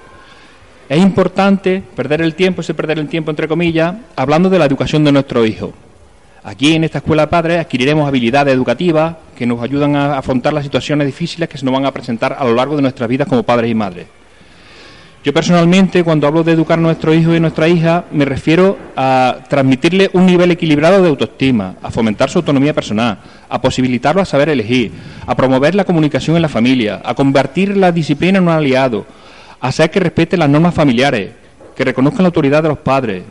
Es 0.89 0.99
importante 1.01 1.83
perder 1.95 2.23
el 2.23 2.35
tiempo, 2.35 2.63
ese 2.63 2.75
perder 2.75 2.99
el 2.99 3.09
tiempo 3.09 3.31
entre 3.31 3.47
comillas, 3.47 3.95
hablando 4.17 4.51
de 4.51 4.59
la 4.59 4.65
educación 4.65 5.05
de 5.05 5.13
nuestro 5.13 5.47
hijo. 5.47 5.73
Aquí 6.43 6.75
en 6.75 6.83
esta 6.83 6.99
escuela 6.99 7.23
de 7.23 7.29
padres 7.29 7.61
adquiriremos 7.61 8.09
habilidades 8.09 8.53
educativas 8.55 9.15
que 9.37 9.47
nos 9.47 9.63
ayudan 9.63 9.95
a 9.95 10.19
afrontar 10.19 10.53
las 10.53 10.65
situaciones 10.65 11.07
difíciles 11.07 11.49
que 11.49 11.59
se 11.59 11.65
nos 11.65 11.73
van 11.73 11.87
a 11.87 11.93
presentar 11.93 12.35
a 12.37 12.45
lo 12.45 12.55
largo 12.55 12.75
de 12.75 12.83
nuestras 12.83 13.09
vidas 13.09 13.29
como 13.29 13.45
padres 13.45 13.71
y 13.71 13.75
madres. 13.75 14.07
Yo 15.25 15.33
personalmente, 15.33 16.03
cuando 16.03 16.27
hablo 16.27 16.43
de 16.43 16.51
educar 16.51 16.81
a 16.81 16.83
nuestro 16.83 17.15
hijo 17.15 17.33
y 17.33 17.39
nuestra 17.39 17.69
hija, 17.69 18.07
me 18.11 18.25
refiero 18.25 18.77
a 18.97 19.37
transmitirle 19.49 20.11
un 20.15 20.27
nivel 20.27 20.51
equilibrado 20.51 21.01
de 21.01 21.09
autoestima, 21.09 21.77
a 21.81 21.93
fomentar 21.93 22.29
su 22.29 22.39
autonomía 22.41 22.75
personal, 22.75 23.19
a 23.49 23.61
posibilitarlo 23.61 24.21
a 24.21 24.25
saber 24.25 24.49
elegir, 24.49 24.91
a 25.25 25.37
promover 25.37 25.77
la 25.77 25.85
comunicación 25.85 26.35
en 26.35 26.43
la 26.43 26.49
familia, 26.49 27.01
a 27.05 27.15
convertir 27.15 27.77
la 27.77 27.93
disciplina 27.93 28.39
en 28.39 28.45
un 28.45 28.51
aliado, 28.51 29.07
a 29.61 29.69
hacer 29.69 29.93
que 29.93 30.01
respete 30.01 30.37
las 30.37 30.51
normas 30.51 30.75
familiares, 30.75 31.31
que 31.77 31.85
reconozcan 31.85 32.25
la 32.25 32.29
autoridad 32.29 32.65
de 32.65 32.71
los 32.71 32.79
padres, 32.79 33.23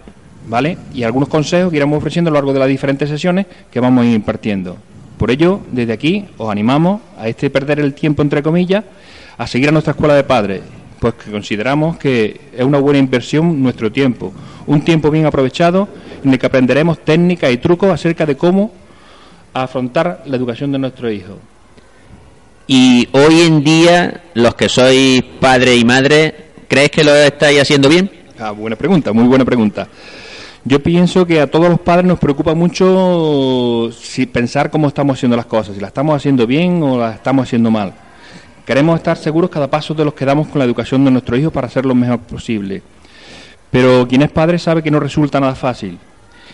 ¿vale? 0.47 0.77
Y 0.93 1.04
algunos 1.04 1.27
consejos 1.27 1.71
que 1.71 1.75
iremos 1.75 1.97
ofreciendo 1.97 2.30
a 2.30 2.32
lo 2.32 2.36
largo 2.36 2.54
de 2.54 2.60
las 2.60 2.69
diferentes 2.69 3.10
sesiones 3.10 3.47
que 3.69 3.82
vamos 3.82 4.06
a 4.06 4.08
ir 4.08 4.15
impartiendo. 4.15 4.77
Por 5.17 5.30
ello, 5.30 5.60
desde 5.69 5.91
aquí 5.91 6.25
os 6.38 6.49
animamos 6.49 7.01
a 7.19 7.27
este 7.27 7.49
perder 7.49 7.82
el 7.82 7.93
tiempo, 7.93 8.21
entre 8.21 8.41
comillas, 8.41 8.86
a 9.38 9.45
seguir 9.45 9.67
a 9.67 9.71
nuestra 9.73 9.91
escuela 9.91 10.15
de 10.15 10.23
padres 10.23 10.62
pues 11.02 11.16
que 11.16 11.32
consideramos 11.32 11.98
que 11.98 12.40
es 12.56 12.64
una 12.64 12.78
buena 12.78 13.00
inversión 13.00 13.64
nuestro 13.64 13.92
tiempo, 13.92 14.32
un 14.68 14.82
tiempo 14.82 15.10
bien 15.10 15.26
aprovechado 15.26 15.90
en 16.24 16.32
el 16.32 16.38
que 16.38 16.46
aprenderemos 16.46 17.00
técnicas 17.00 17.52
y 17.52 17.58
trucos 17.58 17.90
acerca 17.90 18.24
de 18.28 18.38
cómo 18.38 18.72
afrontar 19.52 20.22
la 20.28 20.38
educación 20.38 20.72
de 20.72 20.78
nuestro 20.78 21.10
hijo. 21.10 21.40
Y 22.68 23.10
hoy 23.14 23.42
en 23.42 23.64
día, 23.64 24.26
los 24.36 24.54
que 24.54 24.70
sois 24.70 25.24
padre 25.40 25.76
y 25.76 25.84
madre, 25.84 26.36
¿crees 26.68 26.92
que 26.92 27.04
lo 27.04 27.16
estáis 27.16 27.60
haciendo 27.60 27.90
bien? 27.90 28.08
Ah, 28.38 28.52
buena 28.52 28.76
pregunta, 28.76 29.12
muy 29.12 29.24
buena 29.24 29.44
pregunta. 29.44 29.88
Yo 30.64 30.84
pienso 30.84 31.26
que 31.26 31.42
a 31.42 31.50
todos 31.50 31.68
los 31.68 31.80
padres 31.80 32.06
nos 32.06 32.20
preocupa 32.20 32.54
mucho 32.54 33.90
si 33.92 34.28
pensar 34.28 34.70
cómo 34.70 34.88
estamos 34.88 35.18
haciendo 35.18 35.36
las 35.36 35.48
cosas, 35.48 35.74
si 35.74 35.82
las 35.82 35.88
estamos 35.88 36.16
haciendo 36.16 36.46
bien 36.46 36.84
o 36.84 37.00
las 37.00 37.16
estamos 37.16 37.48
haciendo 37.48 37.72
mal. 37.72 37.92
Queremos 38.71 38.95
estar 38.95 39.17
seguros 39.17 39.49
cada 39.49 39.69
paso 39.69 39.93
de 39.93 40.05
los 40.05 40.13
que 40.13 40.23
damos 40.23 40.47
con 40.47 40.60
la 40.60 40.63
educación 40.63 41.03
de 41.03 41.12
nuestros 41.12 41.38
hijos 41.38 41.51
para 41.51 41.67
hacer 41.67 41.86
lo 41.86 41.93
mejor 41.93 42.19
posible. 42.19 42.81
Pero 43.69 44.07
quien 44.07 44.21
es 44.21 44.31
padre 44.31 44.57
sabe 44.57 44.81
que 44.81 44.89
no 44.89 44.97
resulta 44.97 45.41
nada 45.41 45.55
fácil, 45.55 45.97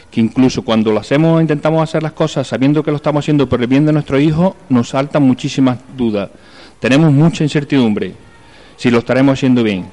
que 0.09 0.19
incluso 0.19 0.63
cuando 0.63 0.91
lo 0.91 0.99
hacemos, 0.99 1.39
intentamos 1.39 1.83
hacer 1.83 2.01
las 2.01 2.13
cosas 2.13 2.47
sabiendo 2.47 2.81
que 2.81 2.89
lo 2.89 2.97
estamos 2.97 3.23
haciendo 3.23 3.47
por 3.47 3.61
el 3.61 3.67
bien 3.67 3.85
de 3.85 3.93
nuestro 3.93 4.19
hijo, 4.19 4.55
nos 4.69 4.89
saltan 4.89 5.21
muchísimas 5.21 5.77
dudas. 5.95 6.31
Tenemos 6.79 7.11
mucha 7.11 7.43
incertidumbre 7.43 8.15
si 8.77 8.89
lo 8.89 8.97
estaremos 8.97 9.33
haciendo 9.33 9.61
bien. 9.61 9.85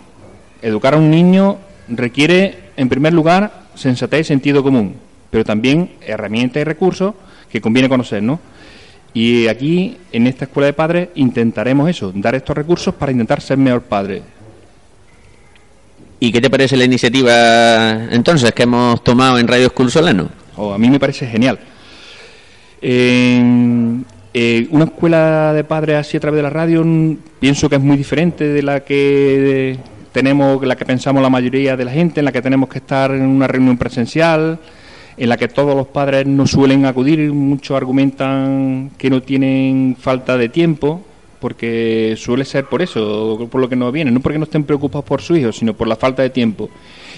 Educar 0.63 0.95
a 0.95 0.97
un 0.97 1.11
niño 1.11 1.59
requiere, 1.89 2.71
en 2.79 2.89
primer 2.89 3.13
lugar, 3.13 3.65
sensatez 3.75 4.21
y 4.21 4.25
sentido 4.29 4.63
común, 4.63 4.95
pero 5.31 5.45
también 5.45 5.91
herramientas 6.01 6.63
y 6.63 6.65
recursos 6.65 7.13
que 7.51 7.61
conviene 7.61 7.91
conocer, 7.91 8.23
¿no? 8.23 8.41
Y 9.15 9.47
aquí, 9.47 9.97
en 10.13 10.27
esta 10.27 10.45
escuela 10.47 10.67
de 10.67 10.73
padres, 10.73 11.09
intentaremos 11.15 11.89
eso, 11.89 12.13
dar 12.15 12.35
estos 12.35 12.57
recursos 12.57 12.93
para 12.95 13.13
intentar 13.13 13.41
ser 13.41 13.57
mejor 13.57 13.83
padre. 13.83 14.23
¿Y 16.19 16.33
qué 16.33 16.41
te 16.41 16.51
parece 16.51 16.77
la 16.77 16.85
iniciativa 16.85 17.93
entonces 18.11 18.53
que 18.53 18.65
hemos 18.65 19.05
tomado 19.05 19.39
en 19.39 19.47
Radio 19.47 19.69
School 19.69 19.91
Solano? 19.91 20.29
Oh, 20.57 20.73
a 20.73 20.79
mí 20.79 20.91
me 20.91 20.99
parece 20.99 21.27
genial. 21.27 21.59
Eh, 22.81 24.67
una 24.71 24.85
escuela 24.85 25.53
de 25.53 25.63
padres 25.63 25.97
así 25.97 26.17
a 26.17 26.21
través 26.21 26.39
de 26.39 26.43
la 26.43 26.51
radio 26.51 26.85
pienso 27.39 27.69
que 27.69 27.77
es 27.77 27.81
muy 27.81 27.97
diferente 27.97 28.49
de 28.49 28.63
la 28.63 28.81
que 28.81 29.79
tenemos 30.11 30.65
la 30.67 30.77
que 30.77 30.85
pensamos 30.85 31.23
la 31.23 31.31
mayoría 31.31 31.77
de 31.77 31.85
la 31.85 31.93
gente, 31.93 32.21
en 32.21 32.25
la 32.25 32.33
que 32.33 32.43
tenemos 32.43 32.69
que 32.69 32.79
estar 32.79 33.13
en 33.13 33.23
una 33.23 33.47
reunión 33.47 33.79
presencial, 33.79 34.59
en 35.17 35.29
la 35.29 35.37
que 35.37 35.49
todos 35.49 35.77
los 35.77 35.87
padres 35.87 36.27
no 36.27 36.47
suelen 36.47 36.87
acudir, 36.87 37.33
muchos 37.33 37.77
argumentan 37.77 38.91
que 38.99 39.11
no 39.11 39.23
tienen 39.23 39.97
falta 39.99 40.37
de 40.37 40.49
tiempo, 40.49 41.03
porque 41.41 42.15
suele 42.17 42.45
ser 42.45 42.65
por 42.65 42.83
eso, 42.83 43.49
por 43.51 43.61
lo 43.61 43.69
que 43.69 43.77
no 43.77 43.93
vienen, 43.93 44.15
no 44.15 44.21
porque 44.21 44.39
no 44.39 44.45
estén 44.45 44.65
preocupados 44.65 45.05
por 45.05 45.21
su 45.21 45.37
hijo, 45.37 45.53
sino 45.53 45.75
por 45.75 45.87
la 45.87 45.97
falta 45.97 46.23
de 46.23 46.31
tiempo. 46.31 46.71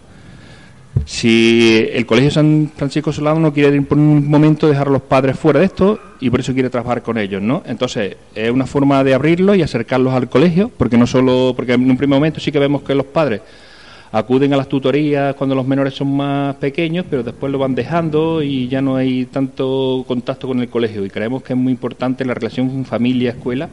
Si 1.03 1.87
el 1.91 2.05
Colegio 2.05 2.31
San 2.31 2.71
Francisco 2.75 3.11
Solano 3.11 3.39
no 3.39 3.53
quiere 3.53 3.79
por 3.81 3.97
un 3.97 4.27
momento 4.27 4.67
dejar 4.67 4.87
a 4.87 4.91
los 4.91 5.01
padres 5.01 5.37
fuera 5.37 5.59
de 5.59 5.65
esto 5.65 5.99
y 6.19 6.29
por 6.29 6.39
eso 6.39 6.53
quiere 6.53 6.69
trabajar 6.69 7.03
con 7.03 7.17
ellos, 7.17 7.41
¿no? 7.41 7.61
Entonces, 7.65 8.15
es 8.33 8.49
una 8.49 8.65
forma 8.65 9.03
de 9.03 9.13
abrirlo 9.13 9.53
y 9.53 9.61
acercarlos 9.61 10.13
al 10.13 10.29
colegio, 10.29 10.71
porque 10.77 10.97
no 10.97 11.05
solo, 11.05 11.53
porque 11.55 11.73
en 11.73 11.89
un 11.89 11.97
primer 11.97 12.17
momento 12.17 12.39
sí 12.39 12.51
que 12.51 12.59
vemos 12.59 12.81
que 12.81 12.95
los 12.95 13.05
padres 13.05 13.41
acuden 14.11 14.53
a 14.53 14.57
las 14.57 14.69
tutorías 14.69 15.35
cuando 15.35 15.55
los 15.55 15.67
menores 15.67 15.93
son 15.93 16.15
más 16.15 16.55
pequeños, 16.55 17.05
pero 17.09 17.21
después 17.21 17.51
lo 17.51 17.59
van 17.59 17.75
dejando 17.75 18.41
y 18.41 18.67
ya 18.69 18.81
no 18.81 18.95
hay 18.95 19.25
tanto 19.25 20.05
contacto 20.07 20.47
con 20.47 20.61
el 20.61 20.69
colegio 20.69 21.05
y 21.05 21.09
creemos 21.09 21.43
que 21.43 21.51
es 21.51 21.59
muy 21.59 21.73
importante 21.73 22.23
la 22.23 22.33
relación 22.33 22.85
familia-escuela 22.85 23.67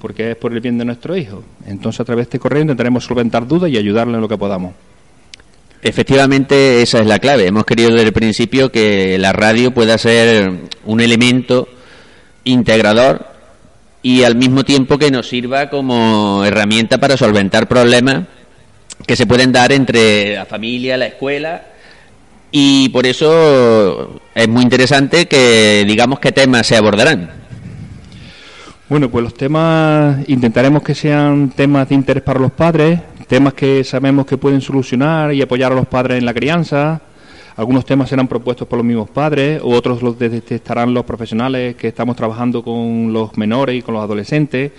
porque 0.00 0.32
es 0.32 0.36
por 0.36 0.52
el 0.52 0.60
bien 0.60 0.78
de 0.78 0.84
nuestro 0.84 1.16
hijo. 1.16 1.42
Entonces, 1.66 2.00
a 2.00 2.04
través 2.04 2.26
de 2.26 2.30
este 2.30 2.38
correo 2.38 2.62
intentaremos 2.62 3.04
solventar 3.04 3.46
dudas 3.46 3.70
y 3.70 3.76
ayudarle 3.76 4.14
en 4.14 4.20
lo 4.20 4.28
que 4.28 4.38
podamos. 4.38 4.72
Efectivamente, 5.82 6.80
esa 6.80 7.00
es 7.00 7.06
la 7.06 7.18
clave. 7.18 7.48
Hemos 7.48 7.64
querido 7.64 7.90
desde 7.90 8.06
el 8.06 8.12
principio 8.12 8.70
que 8.70 9.18
la 9.18 9.32
radio 9.32 9.74
pueda 9.74 9.98
ser 9.98 10.52
un 10.84 11.00
elemento 11.00 11.68
integrador 12.44 13.26
y 14.00 14.22
al 14.22 14.36
mismo 14.36 14.64
tiempo 14.64 14.96
que 14.96 15.10
nos 15.10 15.28
sirva 15.28 15.70
como 15.70 16.44
herramienta 16.44 16.98
para 16.98 17.16
solventar 17.16 17.66
problemas 17.66 18.26
que 19.06 19.16
se 19.16 19.26
pueden 19.26 19.50
dar 19.50 19.72
entre 19.72 20.34
la 20.36 20.46
familia, 20.46 20.96
la 20.96 21.06
escuela 21.06 21.62
y 22.52 22.88
por 22.90 23.06
eso 23.06 24.20
es 24.34 24.48
muy 24.48 24.62
interesante 24.62 25.26
que 25.26 25.84
digamos 25.86 26.20
qué 26.20 26.30
temas 26.30 26.66
se 26.66 26.76
abordarán. 26.76 27.30
Bueno, 28.88 29.10
pues 29.10 29.24
los 29.24 29.34
temas 29.34 30.18
intentaremos 30.28 30.82
que 30.82 30.94
sean 30.94 31.50
temas 31.50 31.88
de 31.88 31.94
interés 31.94 32.22
para 32.22 32.38
los 32.38 32.52
padres, 32.52 33.00
temas 33.26 33.54
que 33.54 33.84
sabemos 33.84 34.26
que 34.26 34.36
pueden 34.36 34.60
solucionar 34.60 35.32
y 35.32 35.42
apoyar 35.42 35.72
a 35.72 35.74
los 35.74 35.86
padres 35.86 36.18
en 36.18 36.24
la 36.24 36.34
crianza. 36.34 37.00
Algunos 37.56 37.84
temas 37.84 38.08
serán 38.08 38.28
propuestos 38.28 38.66
por 38.66 38.78
los 38.78 38.86
mismos 38.86 39.10
padres, 39.10 39.60
u 39.62 39.72
otros 39.72 40.02
los 40.02 40.18
detectarán 40.18 40.94
los 40.94 41.04
profesionales 41.04 41.76
que 41.76 41.88
estamos 41.88 42.16
trabajando 42.16 42.62
con 42.62 43.12
los 43.12 43.36
menores 43.36 43.76
y 43.76 43.82
con 43.82 43.94
los 43.94 44.02
adolescentes. 44.02 44.72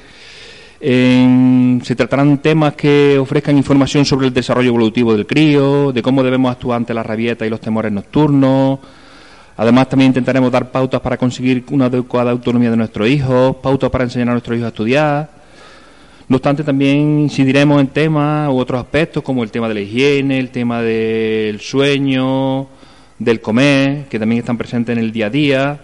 se 0.80 1.96
tratarán 1.96 2.40
temas 2.40 2.74
que 2.74 3.18
ofrezcan 3.20 3.56
información 3.58 4.06
sobre 4.06 4.28
el 4.28 4.34
desarrollo 4.34 4.70
evolutivo 4.70 5.14
del 5.14 5.28
crío, 5.28 5.92
de 5.92 6.02
cómo 6.02 6.24
debemos 6.24 6.52
actuar 6.52 6.78
ante 6.78 6.94
la 6.94 7.04
rabieta 7.04 7.46
y 7.46 7.50
los 7.50 7.62
temores 7.62 7.92
nocturnos. 7.92 8.80
Además, 9.56 9.88
también 9.88 10.10
intentaremos 10.10 10.52
dar 10.52 10.72
pautas 10.72 11.00
para 11.00 11.16
conseguir 11.16 11.64
una 11.70 11.86
adecuada 11.86 12.32
autonomía 12.32 12.72
de 12.72 12.78
nuestros 12.78 13.08
hijos, 13.08 13.56
pautas 13.58 13.92
para 13.92 14.06
enseñar 14.06 14.30
a 14.30 14.32
nuestros 14.32 14.58
hijos 14.58 14.66
a 14.66 14.70
estudiar 14.70 15.43
no 16.34 16.38
obstante, 16.38 16.64
también 16.64 17.20
incidiremos 17.20 17.80
en 17.80 17.86
temas 17.90 18.50
u 18.50 18.58
otros 18.58 18.82
aspectos 18.82 19.22
como 19.22 19.44
el 19.44 19.52
tema 19.52 19.68
de 19.68 19.76
la 19.76 19.82
higiene, 19.82 20.40
el 20.40 20.50
tema 20.50 20.82
del 20.82 21.60
sueño, 21.60 22.66
del 23.20 23.40
comer, 23.40 24.08
que 24.10 24.18
también 24.18 24.40
están 24.40 24.58
presentes 24.58 24.98
en 24.98 25.04
el 25.04 25.12
día 25.12 25.28
a 25.28 25.30
día. 25.30 25.80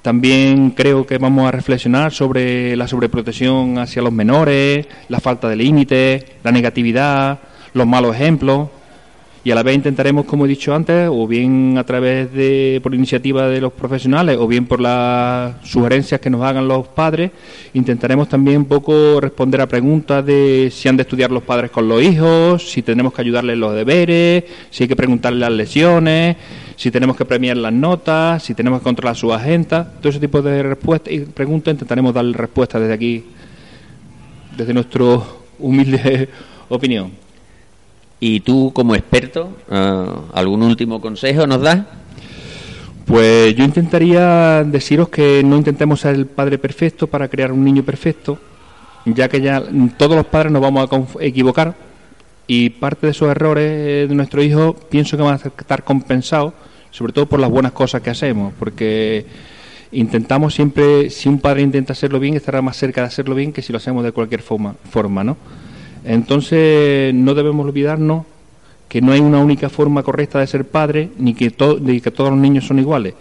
También 0.00 0.70
creo 0.70 1.04
que 1.04 1.18
vamos 1.18 1.46
a 1.46 1.50
reflexionar 1.52 2.12
sobre 2.12 2.74
la 2.76 2.88
sobreprotección 2.88 3.78
hacia 3.78 4.00
los 4.00 4.10
menores, 4.10 4.86
la 5.10 5.20
falta 5.20 5.50
de 5.50 5.56
límites, 5.56 6.24
la 6.42 6.50
negatividad, 6.50 7.38
los 7.74 7.86
malos 7.86 8.16
ejemplos 8.16 8.70
y 9.42 9.50
a 9.50 9.54
la 9.54 9.62
vez 9.62 9.74
intentaremos, 9.74 10.26
como 10.26 10.44
he 10.44 10.48
dicho 10.48 10.74
antes, 10.74 11.08
o 11.10 11.26
bien 11.26 11.78
a 11.78 11.84
través 11.84 12.30
de, 12.32 12.78
por 12.82 12.94
iniciativa 12.94 13.48
de 13.48 13.60
los 13.62 13.72
profesionales, 13.72 14.36
o 14.38 14.46
bien 14.46 14.66
por 14.66 14.80
las 14.80 15.54
sugerencias 15.66 16.20
que 16.20 16.28
nos 16.28 16.42
hagan 16.42 16.68
los 16.68 16.88
padres, 16.88 17.30
intentaremos 17.72 18.28
también 18.28 18.58
un 18.58 18.64
poco 18.66 19.18
responder 19.18 19.62
a 19.62 19.66
preguntas 19.66 20.26
de 20.26 20.70
si 20.70 20.88
han 20.88 20.96
de 20.98 21.04
estudiar 21.04 21.30
los 21.30 21.42
padres 21.42 21.70
con 21.70 21.88
los 21.88 22.02
hijos, 22.02 22.70
si 22.70 22.82
tenemos 22.82 23.14
que 23.14 23.22
ayudarles 23.22 23.56
los 23.56 23.74
deberes, 23.74 24.44
si 24.68 24.84
hay 24.84 24.88
que 24.88 24.96
preguntarles 24.96 25.40
las 25.40 25.52
lesiones, 25.52 26.36
si 26.76 26.90
tenemos 26.90 27.16
que 27.16 27.24
premiar 27.24 27.56
las 27.56 27.72
notas, 27.72 28.42
si 28.42 28.54
tenemos 28.54 28.80
que 28.80 28.84
controlar 28.84 29.16
su 29.16 29.32
agenda, 29.32 29.90
todo 30.00 30.10
ese 30.10 30.20
tipo 30.20 30.42
de 30.42 30.62
respuestas 30.62 31.14
y 31.14 31.20
preguntas 31.20 31.72
intentaremos 31.72 32.12
darle 32.12 32.36
respuesta 32.36 32.78
desde 32.78 32.92
aquí, 32.92 33.24
desde 34.54 34.74
nuestra 34.74 35.18
humilde 35.58 36.28
opinión. 36.68 37.29
Y 38.20 38.40
tú, 38.40 38.70
como 38.74 38.94
experto, 38.94 39.56
eh, 39.70 40.06
¿algún 40.34 40.62
último 40.62 41.00
consejo 41.00 41.46
nos 41.46 41.62
das? 41.62 41.80
Pues 43.06 43.56
yo 43.56 43.64
intentaría 43.64 44.62
deciros 44.62 45.08
que 45.08 45.42
no 45.42 45.56
intentemos 45.56 46.00
ser 46.00 46.14
el 46.14 46.26
padre 46.26 46.58
perfecto 46.58 47.06
para 47.06 47.28
crear 47.28 47.50
un 47.50 47.64
niño 47.64 47.82
perfecto, 47.82 48.38
ya 49.06 49.28
que 49.28 49.40
ya 49.40 49.62
todos 49.96 50.14
los 50.14 50.26
padres 50.26 50.52
nos 50.52 50.62
vamos 50.62 50.88
a 50.88 51.24
equivocar 51.24 51.74
y 52.46 52.70
parte 52.70 53.06
de 53.06 53.12
esos 53.12 53.30
errores 53.30 54.08
de 54.08 54.14
nuestro 54.14 54.42
hijo 54.42 54.74
pienso 54.74 55.16
que 55.16 55.22
van 55.22 55.34
a 55.34 55.36
estar 55.36 55.82
compensados, 55.82 56.52
sobre 56.90 57.12
todo 57.12 57.26
por 57.26 57.40
las 57.40 57.50
buenas 57.50 57.72
cosas 57.72 58.02
que 58.02 58.10
hacemos, 58.10 58.52
porque 58.58 59.24
intentamos 59.92 60.54
siempre, 60.54 61.10
si 61.10 61.28
un 61.28 61.40
padre 61.40 61.62
intenta 61.62 61.94
hacerlo 61.94 62.20
bien, 62.20 62.34
estará 62.34 62.60
más 62.60 62.76
cerca 62.76 63.00
de 63.00 63.06
hacerlo 63.06 63.34
bien 63.34 63.52
que 63.52 63.62
si 63.62 63.72
lo 63.72 63.78
hacemos 63.78 64.04
de 64.04 64.12
cualquier 64.12 64.42
forma, 64.42 64.74
forma 64.90 65.24
¿no? 65.24 65.36
Entonces 66.04 67.12
no 67.14 67.34
debemos 67.34 67.66
olvidarnos 67.66 68.24
que 68.88 69.00
no 69.00 69.12
hay 69.12 69.20
una 69.20 69.38
única 69.38 69.68
forma 69.68 70.02
correcta 70.02 70.40
de 70.40 70.46
ser 70.46 70.64
padre 70.64 71.10
ni 71.16 71.34
que, 71.34 71.52
ni 71.80 72.00
que 72.00 72.10
todos 72.10 72.30
los 72.30 72.38
niños 72.38 72.66
son 72.66 72.78
iguales. 72.78 73.14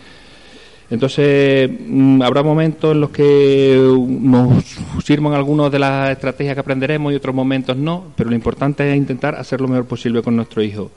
Entonces 0.89 1.69
mm, 1.87 2.21
habrá 2.23 2.41
momentos 2.41 2.93
en 2.93 3.01
los 3.01 3.11
que 3.11 3.79
nos 4.07 4.63
sirvan 5.03 5.33
algunas 5.33 5.71
de 5.71 5.77
las 5.77 6.09
estrategias 6.09 6.55
que 6.55 6.61
aprenderemos 6.61 7.13
y 7.13 7.15
otros 7.15 7.35
momentos 7.35 7.77
no, 7.77 8.05
pero 8.15 8.31
lo 8.31 8.35
importante 8.35 8.89
es 8.89 8.97
intentar 8.97 9.35
hacer 9.35 9.61
lo 9.61 9.67
mejor 9.67 9.85
posible 9.85 10.23
con 10.23 10.35
nuestro 10.35 10.63
hijo. 10.63 10.89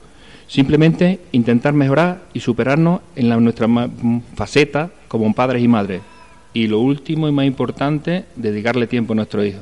Simplemente 0.47 1.19
intentar 1.31 1.73
mejorar 1.73 2.23
y 2.33 2.39
superarnos 2.39 3.01
en 3.15 3.29
la, 3.29 3.37
nuestra 3.37 3.67
faceta 4.35 4.89
como 5.07 5.31
padres 5.33 5.63
y 5.63 5.67
madres. 5.67 6.01
Y 6.53 6.67
lo 6.67 6.79
último 6.79 7.27
y 7.27 7.31
más 7.31 7.45
importante, 7.45 8.25
dedicarle 8.35 8.87
tiempo 8.87 9.13
a 9.13 9.15
nuestro 9.15 9.45
hijo. 9.45 9.61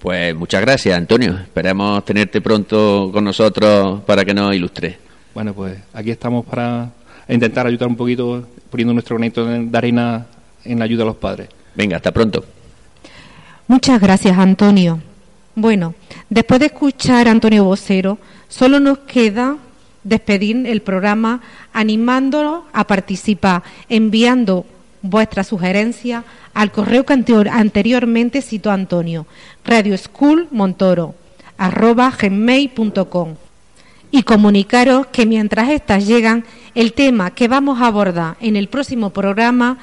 Pues 0.00 0.34
muchas 0.34 0.60
gracias, 0.60 0.96
Antonio. 0.96 1.34
Esperemos 1.34 2.04
tenerte 2.04 2.40
pronto 2.40 3.10
con 3.12 3.24
nosotros 3.24 4.00
para 4.06 4.24
que 4.24 4.32
nos 4.32 4.54
ilustre. 4.54 4.96
Bueno, 5.34 5.52
pues 5.52 5.76
aquí 5.92 6.10
estamos 6.10 6.46
para 6.46 6.90
intentar 7.28 7.66
ayudar 7.66 7.88
un 7.88 7.96
poquito, 7.96 8.46
poniendo 8.70 8.94
nuestro 8.94 9.16
granito 9.16 9.44
de 9.44 9.76
arena 9.76 10.26
en 10.64 10.78
la 10.78 10.84
ayuda 10.84 11.02
a 11.02 11.06
los 11.06 11.16
padres. 11.16 11.48
Venga, 11.74 11.96
hasta 11.96 12.12
pronto. 12.12 12.44
Muchas 13.66 14.00
gracias, 14.00 14.38
Antonio. 14.38 15.00
Bueno, 15.54 15.94
después 16.30 16.60
de 16.60 16.66
escuchar 16.66 17.26
a 17.26 17.32
Antonio 17.32 17.64
Vocero, 17.64 18.18
solo 18.48 18.78
nos 18.78 18.98
queda 18.98 19.56
despedir 20.04 20.64
el 20.66 20.80
programa 20.80 21.40
animándolo 21.72 22.64
a 22.72 22.86
participar, 22.86 23.62
enviando 23.88 24.64
vuestras 25.02 25.46
sugerencias 25.46 26.24
al 26.54 26.72
correo 26.72 27.04
que 27.04 27.14
anteriormente 27.50 28.42
citó 28.42 28.70
Antonio, 28.70 29.26
radioschoolmontoro, 29.64 31.14
arroba 31.56 32.12
gmail.com 32.20 33.34
y 34.10 34.22
comunicaros 34.22 35.06
que 35.08 35.26
mientras 35.26 35.68
estas 35.68 36.06
llegan, 36.06 36.44
el 36.74 36.92
tema 36.92 37.30
que 37.30 37.48
vamos 37.48 37.80
a 37.80 37.86
abordar 37.86 38.36
en 38.40 38.56
el 38.56 38.68
próximo 38.68 39.10
programa 39.10 39.78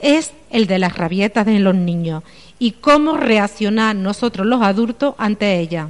es 0.00 0.32
el 0.50 0.66
de 0.66 0.78
las 0.78 0.96
rabietas 0.96 1.46
de 1.46 1.60
los 1.60 1.74
niños 1.74 2.22
y 2.58 2.72
cómo 2.72 3.16
reaccionar 3.16 3.94
nosotros 3.96 4.46
los 4.46 4.62
adultos 4.62 5.14
ante 5.18 5.58
ellas. 5.60 5.88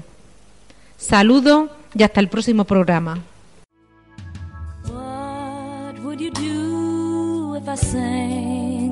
Saludos 0.97 1.71
y 1.95 2.03
hasta 2.03 2.21
el 2.21 2.29
próximo 2.29 2.65
programa. 2.65 3.19